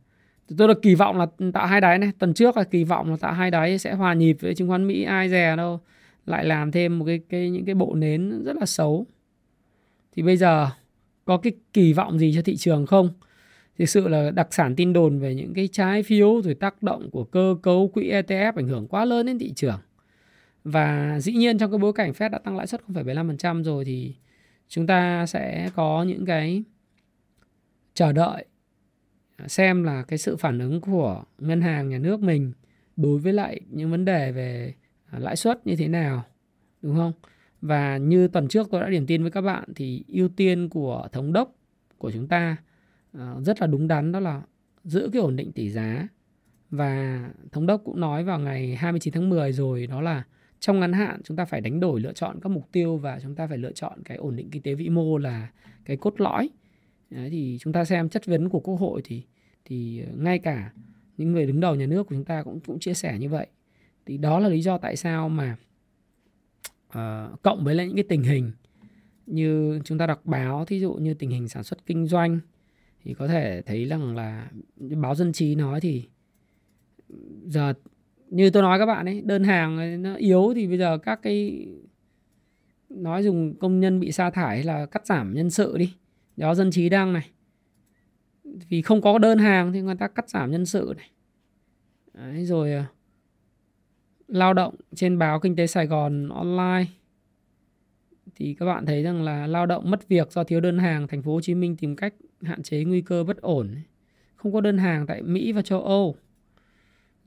[0.58, 2.12] Tôi được kỳ vọng là tạo hai đáy này.
[2.20, 4.88] Tuần trước là kỳ vọng là tạo hai đáy sẽ hòa nhịp với chứng khoán
[4.88, 5.80] mỹ ai dè đâu.
[6.26, 9.06] Lại làm thêm một cái, cái những cái bộ nến rất là xấu.
[10.16, 10.70] Thì bây giờ
[11.26, 13.10] có cái kỳ vọng gì cho thị trường không?
[13.80, 17.10] Thực sự là đặc sản tin đồn về những cái trái phiếu rồi tác động
[17.12, 19.80] của cơ cấu quỹ ETF ảnh hưởng quá lớn đến thị trường
[20.68, 24.16] và dĩ nhiên trong cái bối cảnh Fed đã tăng lãi suất 0,75% rồi thì
[24.68, 26.64] chúng ta sẽ có những cái
[27.94, 28.46] chờ đợi
[29.48, 32.54] xem là cái sự phản ứng của ngân hàng nhà nước mình
[32.96, 34.74] đối với lại những vấn đề về
[35.12, 36.24] à, lãi suất như thế nào
[36.82, 37.12] đúng không?
[37.62, 41.08] Và như tuần trước tôi đã điểm tin với các bạn thì ưu tiên của
[41.12, 41.56] thống đốc
[41.98, 42.58] của chúng ta
[43.14, 44.42] à, rất là đúng đắn đó là
[44.84, 46.08] giữ cái ổn định tỷ giá.
[46.70, 50.24] Và thống đốc cũng nói vào ngày 29 tháng 10 rồi đó là
[50.60, 53.36] trong ngắn hạn chúng ta phải đánh đổi lựa chọn các mục tiêu và chúng
[53.36, 55.50] ta phải lựa chọn cái ổn định kinh tế vĩ mô là
[55.86, 56.50] cái cốt lõi.
[57.10, 59.24] Đấy, thì chúng ta xem chất vấn của quốc hội thì
[59.66, 60.72] thì ờ, ngay cả
[61.18, 63.48] những người đứng đầu nhà nước của chúng ta cũng cũng chia sẻ như vậy.
[64.06, 65.58] Thì đó là lý do tại sao mà
[66.88, 68.52] uh, cộng với lại những cái tình hình
[69.26, 72.40] như chúng ta đọc báo thí dụ như tình hình sản xuất kinh doanh
[73.04, 76.08] thì có thể thấy rằng là báo dân trí nói thì
[77.46, 77.74] giờ
[78.30, 81.68] như tôi nói các bạn ấy đơn hàng nó yếu thì bây giờ các cái
[82.90, 85.94] nói dùng công nhân bị sa thải là cắt giảm nhân sự đi.
[86.38, 87.30] Đó dân trí đăng này.
[88.70, 91.10] Vì không có đơn hàng thì người ta cắt giảm nhân sự này.
[92.14, 92.84] Đấy, rồi ờ,
[94.28, 96.86] lao động trên báo kinh tế Sài Gòn online.
[98.36, 101.22] Thì các bạn thấy rằng là lao động mất việc do thiếu đơn hàng thành
[101.22, 103.76] phố Hồ Chí Minh tìm cách hạn chế nguy cơ bất ổn.
[104.36, 106.16] Không có đơn hàng tại Mỹ và châu Âu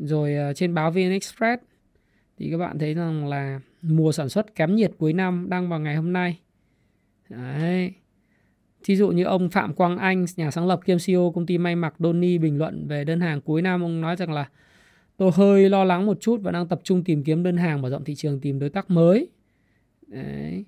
[0.01, 1.63] rồi à, trên báo VN Express
[2.39, 5.81] thì các bạn thấy rằng là mùa sản xuất kém nhiệt cuối năm đang vào
[5.81, 6.41] ngày hôm nay
[7.29, 7.93] đấy
[8.85, 11.77] Thí dụ như ông Phạm Quang Anh, nhà sáng lập kiêm CEO công ty may
[11.77, 14.49] mặc Donny bình luận về đơn hàng cuối năm, ông nói rằng là
[15.17, 17.91] tôi hơi lo lắng một chút và đang tập trung tìm kiếm đơn hàng mở
[17.91, 19.29] rộng thị trường tìm đối tác mới.
[20.07, 20.65] Đấy.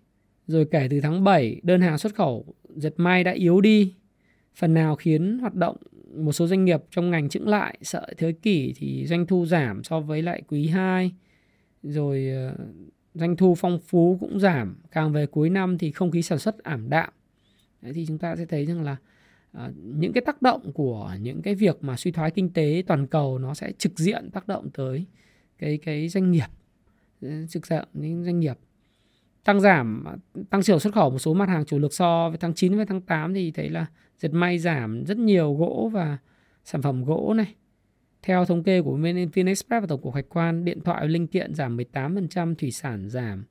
[0.47, 2.45] Rồi kể từ tháng 7, đơn hàng xuất khẩu
[2.77, 3.95] dệt may đã yếu đi,
[4.55, 5.77] phần nào khiến hoạt động
[6.17, 9.85] một số doanh nghiệp trong ngành chững lại, sợ thế kỷ thì doanh thu giảm
[9.85, 11.13] so với lại quý 2.
[11.83, 12.57] Rồi ờ,
[13.15, 16.59] doanh thu phong phú cũng giảm, càng về cuối năm thì không khí sản xuất
[16.59, 17.13] ảm đạm
[17.83, 18.97] Đấy, thì chúng ta sẽ thấy rằng là
[19.53, 23.07] à, những cái tác động của những cái việc mà suy thoái kinh tế toàn
[23.07, 25.07] cầu nó sẽ trực diện tác động tới
[25.59, 26.47] cái cái doanh nghiệp
[27.21, 28.59] ừ, trực diện những doanh nghiệp
[29.45, 30.05] tăng giảm
[30.51, 32.87] tăng trưởng xuất khẩu một số mặt hàng chủ lực so với tháng 9 với
[32.87, 33.87] tháng 8 thì thấy là
[34.23, 36.19] dệt may giảm rất nhiều gỗ và
[36.65, 37.55] sản phẩm gỗ này.
[38.23, 38.97] Theo thống kê của
[39.35, 43.45] VnExpress và Tổng cục Hải quan, điện thoại linh kiện giảm 18%, thủy sản giảm,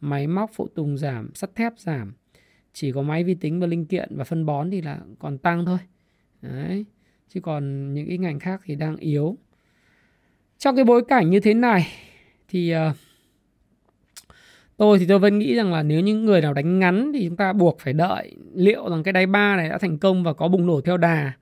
[0.00, 2.12] máy móc phụ tùng giảm, sắt thép giảm,
[2.72, 5.66] chỉ có máy vi tính và linh kiện và phân bón thì là còn tăng
[5.66, 5.78] thôi.
[6.42, 6.84] Đấy
[7.28, 9.36] chứ còn những cái ngành khác thì đang yếu.
[10.58, 11.86] Trong cái bối cảnh như thế này
[12.48, 12.96] thì uh,
[14.78, 17.36] tôi thì tôi vẫn nghĩ rằng là nếu những người nào đánh ngắn thì chúng
[17.36, 20.48] ta buộc phải đợi liệu rằng cái đáy ba này đã thành công và có
[20.48, 21.32] bùng nổ theo đà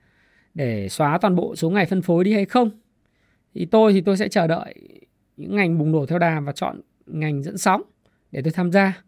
[0.55, 2.71] để xóa toàn bộ số ngày phân phối đi hay không.
[3.55, 4.75] Thì tôi thì tôi sẽ chờ đợi
[5.37, 7.83] những ngành bùng nổ theo đà và chọn ngành dẫn sóng
[8.33, 9.03] để tôi tham gia.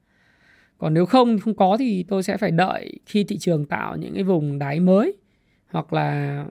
[0.78, 4.14] Còn nếu không không có thì tôi sẽ phải đợi khi thị trường tạo những
[4.14, 5.16] cái vùng đáy mới
[5.70, 6.44] hoặc là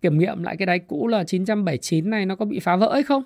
[0.00, 3.02] kiểm nghiệm lại cái đáy cũ là 979 này nó có bị phá vỡ hay
[3.02, 3.22] không.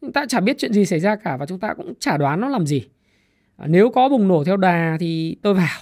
[0.00, 2.40] Chúng ta chả biết chuyện gì xảy ra cả và chúng ta cũng chả đoán
[2.40, 2.86] nó làm gì
[3.66, 5.80] nếu có bùng nổ theo đà thì tôi vào.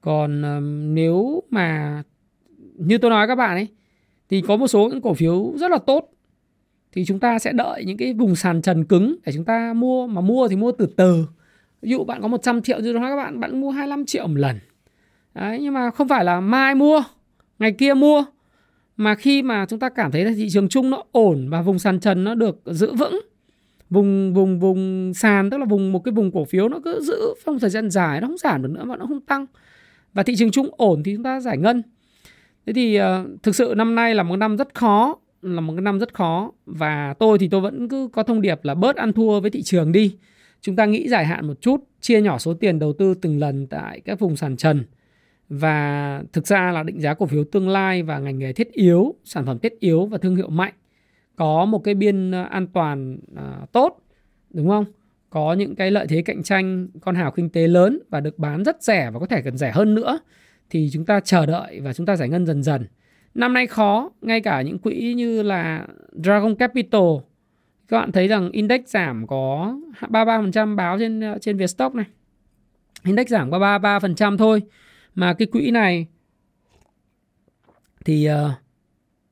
[0.00, 0.60] Còn ờ,
[0.94, 2.02] nếu mà,
[2.74, 3.68] như tôi nói các bạn ấy,
[4.28, 6.10] thì có một số những cổ phiếu rất là tốt,
[6.92, 10.06] thì chúng ta sẽ đợi những cái vùng sàn trần cứng để chúng ta mua.
[10.06, 11.26] Mà mua thì mua từ từ.
[11.82, 14.38] Ví dụ bạn có 100 triệu, như nói các bạn bạn mua 25 triệu một
[14.38, 14.58] lần.
[15.34, 17.02] Đấy, nhưng mà không phải là mai mua,
[17.58, 18.24] ngày kia mua.
[18.96, 21.78] Mà khi mà chúng ta cảm thấy là thị trường chung nó ổn và vùng
[21.78, 23.20] sàn trần nó được giữ vững
[23.90, 27.34] vùng vùng vùng sàn tức là vùng một cái vùng cổ phiếu nó cứ giữ
[27.46, 29.46] trong thời gian dài nó không giảm được nữa mà nó không tăng.
[30.12, 31.82] Và thị trường chung ổn thì chúng ta giải ngân.
[32.66, 33.04] Thế thì uh,
[33.42, 36.52] thực sự năm nay là một năm rất khó là một cái năm rất khó.
[36.66, 39.62] Và tôi thì tôi vẫn cứ có thông điệp là bớt ăn thua với thị
[39.62, 40.16] trường đi.
[40.60, 43.66] Chúng ta nghĩ dài hạn một chút, chia nhỏ số tiền đầu tư từng lần
[43.66, 44.84] tại các vùng sàn trần.
[45.48, 49.14] Và thực ra là định giá cổ phiếu tương lai và ngành nghề thiết yếu,
[49.24, 50.72] sản phẩm thiết yếu và thương hiệu mạnh
[51.36, 53.98] có một cái biên ờ, an toàn à, tốt
[54.50, 54.84] đúng không?
[55.30, 58.64] Có những cái lợi thế cạnh tranh con hào kinh tế lớn và được bán
[58.64, 60.18] rất rẻ và có thể cần rẻ hơn nữa
[60.70, 62.86] thì chúng ta chờ đợi và chúng ta giải ngân dần dần.
[63.34, 67.02] Năm nay khó, ngay cả những quỹ như là Dragon Capital
[67.88, 72.06] các bạn thấy rằng index giảm có 33% báo trên ờ, trên Vietstock này.
[73.04, 74.62] Index giảm có 33% thôi
[75.14, 76.06] mà cái quỹ này
[78.04, 78.28] thì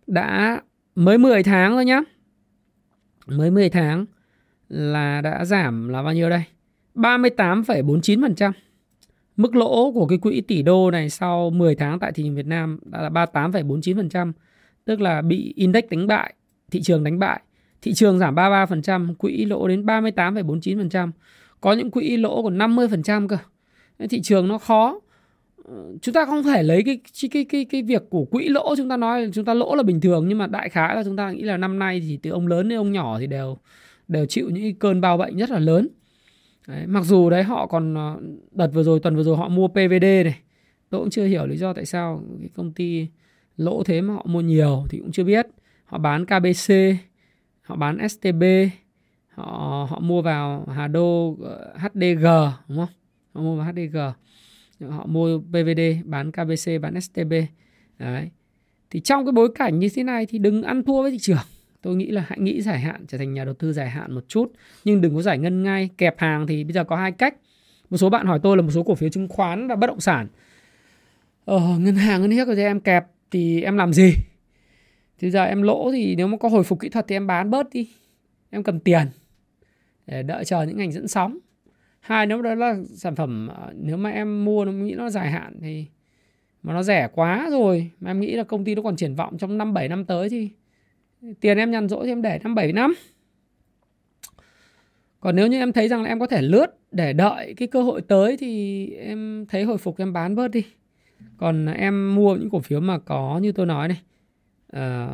[0.06, 0.60] đã
[0.94, 2.00] mới 10 tháng thôi nhá.
[3.26, 4.06] Mới 10 tháng
[4.68, 6.42] là đã giảm là bao nhiêu đây?
[6.94, 8.52] 38,49%.
[9.36, 12.46] Mức lỗ của cái quỹ tỷ đô này sau 10 tháng tại thị trường Việt
[12.46, 14.32] Nam đã là 38,49%,
[14.84, 16.34] tức là bị index đánh bại,
[16.70, 17.40] thị trường đánh bại
[17.84, 21.10] thị trường giảm 33%, quỹ lỗ đến 38,49%.
[21.60, 23.36] Có những quỹ lỗ còn 50% cơ.
[24.10, 25.00] Thị trường nó khó.
[26.02, 27.00] Chúng ta không thể lấy cái
[27.30, 30.00] cái cái cái việc của quỹ lỗ chúng ta nói chúng ta lỗ là bình
[30.00, 32.46] thường nhưng mà đại khái là chúng ta nghĩ là năm nay thì từ ông
[32.46, 33.58] lớn đến ông nhỏ thì đều
[34.08, 35.88] đều chịu những cơn bao bệnh rất là lớn.
[36.68, 39.68] Đấy, mặc dù đấy họ còn ờ, đợt vừa rồi tuần vừa rồi họ mua
[39.68, 40.38] PVD này.
[40.90, 43.06] Tôi cũng chưa hiểu lý do tại sao cái công ty
[43.56, 45.46] lỗ thế mà họ mua nhiều thì cũng chưa biết.
[45.84, 46.72] Họ bán KBC
[47.64, 48.42] họ bán STB
[49.28, 52.24] họ họ mua vào Hà Đô ờ, HDG
[52.68, 52.88] đúng không
[53.32, 53.98] họ mua vào HDG
[54.80, 57.32] họ mua PVD bán KBC bán STB
[57.98, 58.30] đấy.
[58.90, 61.38] Thì trong cái bối cảnh như thế này thì đừng ăn thua với thị trường.
[61.82, 64.24] Tôi nghĩ là hãy nghĩ dài hạn trở thành nhà đầu tư dài hạn một
[64.28, 64.52] chút.
[64.84, 67.34] Nhưng đừng có giải ngân ngay kẹp hàng thì bây giờ có hai cách.
[67.90, 70.00] Một số bạn hỏi tôi là một số cổ phiếu chứng khoán và bất động
[70.00, 70.26] sản.
[71.44, 74.14] Ờ, ngân hàng ngân hiếc thì em kẹp thì em làm gì?
[75.18, 77.50] Thì giờ em lỗ thì nếu mà có hồi phục kỹ thuật thì em bán
[77.50, 77.90] bớt đi.
[78.50, 79.06] Em cần tiền
[80.06, 81.38] để đợi chờ những ngành dẫn sóng
[82.04, 85.30] hai nếu đó là sản phẩm ờ, nếu mà em mua nó nghĩ nó dài
[85.30, 85.86] hạn thì
[86.62, 89.38] mà nó rẻ quá rồi mà em nghĩ là công ty nó còn triển vọng
[89.38, 90.50] trong năm bảy năm tới thì
[91.40, 92.94] tiền em nhàn rỗi thì em để năm bảy năm.
[95.20, 97.82] Còn nếu như em thấy rằng là em có thể lướt để đợi cái cơ
[97.82, 100.64] hội tới thì em thấy hồi phục em bán bớt đi.
[101.36, 104.00] Còn em mua những cổ phiếu mà có như tôi nói này
[104.72, 105.08] ờ,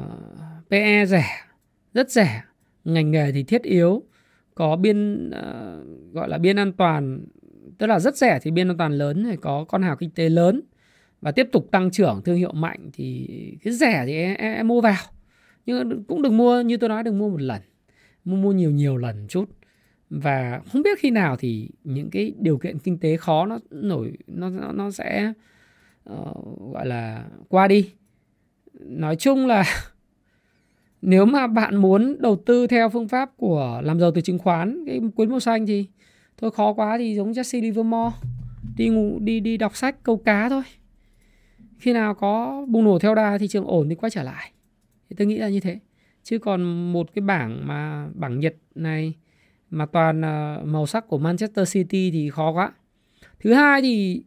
[0.60, 1.26] uh, PE rẻ
[1.94, 2.42] rất rẻ
[2.84, 4.02] ngành nghề thì thiết yếu
[4.60, 7.24] có biên uh, gọi là biên an toàn
[7.78, 10.28] tức là rất rẻ thì biên an toàn lớn thì có con hào kinh tế
[10.28, 10.60] lớn
[11.20, 13.28] và tiếp tục tăng trưởng thương hiệu mạnh thì
[13.62, 15.02] cái rẻ thì em, em, em mua vào.
[15.66, 17.60] Nhưng cũng đừng mua như tôi nói đừng mua một lần
[18.24, 19.44] mua mua nhiều nhiều lần chút.
[20.10, 24.12] Và không biết khi nào thì những cái điều kiện kinh tế khó nó nổi
[24.26, 25.32] nó nó sẽ
[26.12, 27.90] uh, gọi là qua đi.
[28.80, 29.64] Nói chung là
[31.02, 34.84] nếu mà bạn muốn đầu tư theo phương pháp của làm giàu từ chứng khoán,
[34.86, 35.86] cái cuốn màu xanh thì
[36.38, 38.16] thôi, khó quá thì giống Jesse Livermore,
[38.76, 40.62] đi ngủ, đi đi đọc sách, câu cá thôi.
[41.78, 44.52] Khi nào có bùng nổ theo đà thị trường ổn thì quay trở lại.
[45.10, 45.78] Thì tôi nghĩ là như thế.
[46.22, 49.14] Chứ còn một cái bảng mà, bảng nhật này
[49.70, 52.72] mà toàn ờ, màu sắc của Manchester City thì khó quá.
[53.40, 54.22] Thứ hai thì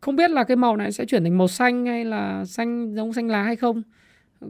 [0.00, 3.12] không biết là cái màu này sẽ chuyển thành màu xanh hay là xanh, giống
[3.12, 3.82] xanh lá hay không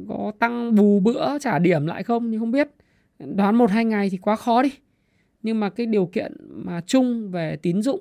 [0.08, 2.68] có tăng bù bữa trả điểm lại không thì không biết.
[3.18, 4.70] Đoán một hai ngày thì quá khó đi.
[5.42, 8.00] Nhưng mà cái điều kiện mà chung về tín dụng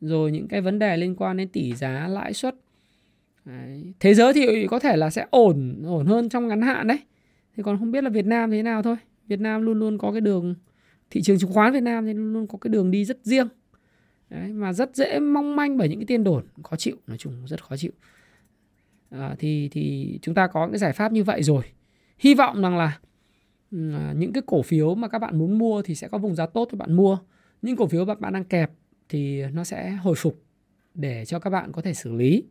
[0.00, 2.54] rồi những cái vấn đề liên quan đến tỷ giá lãi suất
[3.44, 3.92] đấy.
[4.00, 6.98] thế giới thì có thể là sẽ ổn ổn hơn trong ngắn hạn đấy.
[7.56, 8.96] Thì còn không biết là Việt Nam thế nào thôi.
[9.26, 10.54] Việt Nam luôn luôn có cái đường
[11.10, 13.48] thị trường chứng khoán Việt Nam thì luôn luôn có cái đường đi rất riêng.
[14.30, 16.44] Đấy, mà rất dễ mong manh bởi những cái tiên đồn.
[16.62, 17.92] Khó chịu nói chung rất khó chịu
[19.12, 21.62] à, thì thì chúng ta có cái giải pháp như vậy rồi.
[22.18, 22.98] Hy vọng rằng là
[23.70, 26.34] ừ, à, những cái cổ phiếu mà các bạn muốn mua thì sẽ có vùng
[26.34, 27.18] giá tốt cho bạn mua.
[27.62, 28.70] Những cổ phiếu mà bạn đang kẹp
[29.08, 30.42] thì nó sẽ hồi phục
[30.94, 32.44] để cho các bạn có thể xử lý.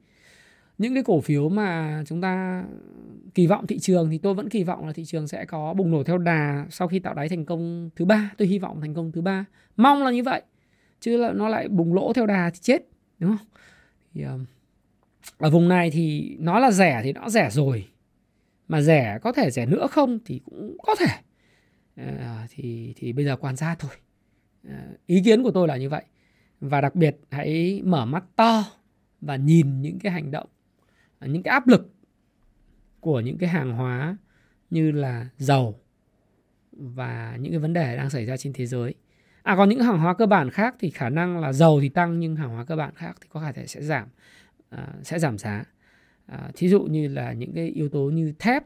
[0.78, 2.64] Những cái cổ phiếu mà chúng ta
[3.34, 5.91] kỳ vọng thị trường thì tôi vẫn kỳ vọng là thị trường sẽ có bùng
[5.91, 8.32] nổ theo đà sau khi tạo đáy thành công thứ ba.
[8.38, 9.45] Tôi hy vọng thành công thứ ba.
[9.78, 10.41] Mong là như vậy
[10.99, 12.88] chứ là nó lại bùng lỗ theo đà thì chết
[13.20, 13.47] đúng không?
[14.14, 14.41] Thì, uh,
[15.38, 17.88] ở vùng này thì nó là rẻ thì nó rẻ rồi.
[18.68, 21.16] Mà rẻ có thể rẻ nữa không thì cũng có thể.
[21.96, 23.92] À, thì thì bây giờ quan sát thôi.
[24.70, 26.04] À, ý kiến của tôi là như vậy.
[26.60, 28.64] Và đặc biệt hãy mở mắt to
[29.22, 30.48] và nhìn những cái hành động
[31.28, 31.94] những cái áp lực
[33.00, 34.18] của những cái hàng hóa
[34.70, 35.80] như là dầu
[36.72, 38.96] và những cái vấn đề đang xảy ra trên thế giới.
[39.44, 42.20] À còn những hàng hóa cơ bản khác thì khả năng là dầu thì tăng
[42.20, 44.08] nhưng hàng hóa cơ bản khác thì có thể sẽ giảm.
[44.72, 45.64] À, sẽ giảm giá.
[46.26, 48.64] À, thí dụ như là những cái yếu tố như thép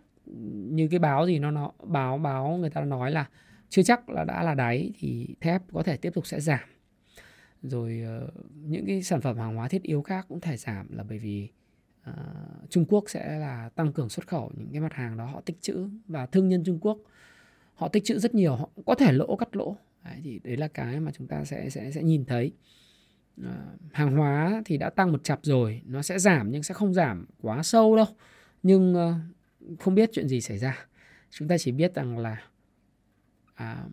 [0.72, 3.30] như cái báo gì nó nó báo báo người ta nói là
[3.70, 6.70] chưa chắc là đã là đáy thì thép có thể tiếp tục sẽ giảm.
[7.62, 11.04] Rồi uh, những cái sản phẩm hàng hóa thiết yếu khác cũng thể giảm là
[11.04, 11.50] bởi vì
[12.10, 15.42] uh, Trung Quốc sẽ là tăng cường xuất khẩu những cái mặt hàng đó họ
[15.42, 16.98] tích trữ và thương nhân Trung Quốc
[17.74, 20.68] họ tích trữ rất nhiều họ có thể lỗ cắt lỗ đấy, thì đấy là
[20.68, 22.52] cái mà chúng ta sẽ sẽ sẽ nhìn thấy
[23.44, 23.52] Ờ,
[23.92, 27.26] hàng hóa thì đã tăng một chập rồi nó sẽ giảm nhưng sẽ không giảm
[27.42, 28.06] quá sâu đâu.
[28.64, 29.14] Nhưng ờ,
[29.80, 30.78] không biết chuyện gì xảy ra.
[31.30, 32.38] Chúng ta chỉ biết rằng là
[33.56, 33.86] à,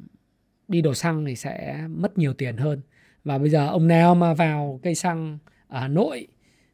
[0.69, 2.81] đi đổ xăng thì sẽ mất nhiều tiền hơn.
[3.25, 5.39] Và bây giờ ông nào mà vào cây xăng
[5.69, 6.29] ở Hà Nội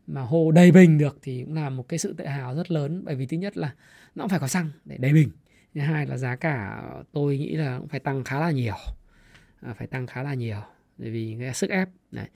[0.07, 3.03] mà hô đầy bình được thì cũng là một cái sự tự hào rất lớn.
[3.05, 3.75] Bởi vì thứ nhất là
[4.15, 5.31] nó cũng phải có xăng để đầy bình.
[5.75, 8.75] Thứ hai là giá cả tôi nghĩ là cũng phải tăng khá là nhiều.
[9.61, 10.61] À, phải tăng khá là nhiều
[10.99, 11.89] bởi vì cái sức ép.
[12.11, 12.27] Đấy.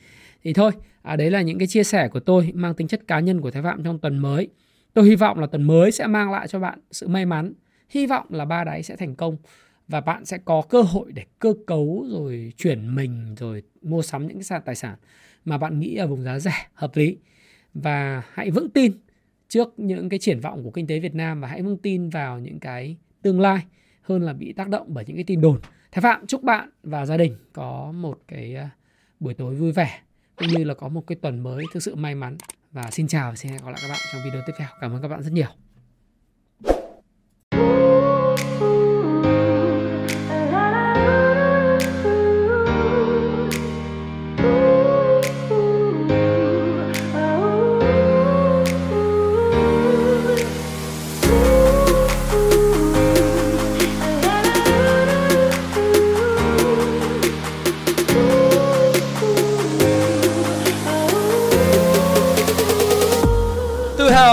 [0.45, 3.21] thì thôi à, đấy là những cái chia sẻ của tôi mang tính chất cá
[3.21, 4.49] nhân của thái phạm trong tuần mới.
[4.95, 7.53] Tôi hy vọng là tuần mới sẽ mang lại cho bạn sự may mắn.
[7.89, 9.37] Hy vọng là ba đáy sẽ thành công
[9.89, 14.27] và bạn sẽ có cơ hội để cơ cấu rồi chuyển mình rồi mua sắm
[14.27, 14.97] những cái tài sản
[15.45, 17.17] mà bạn nghĩ ở vùng giá rẻ hợp lý.
[17.75, 18.93] Và hãy vững tin
[19.49, 22.39] trước những cái triển vọng của kinh tế Việt Nam và hãy vững tin vào
[22.39, 23.65] những cái tương lai
[24.03, 25.61] hơn là bị tác động bởi những cái tin đồn.
[25.93, 28.71] Thái Phạm, chúc bạn và gia đình có một cái à,
[29.21, 30.01] buổi tối vui vẻ,
[30.37, 32.37] cũng như là có một cái tuần mới thực sự may mắn
[32.71, 34.69] và xin chào và xin hẹn gặp lại các bạn trong video tiếp theo.
[34.81, 35.49] Cảm ơn các bạn rất nhiều.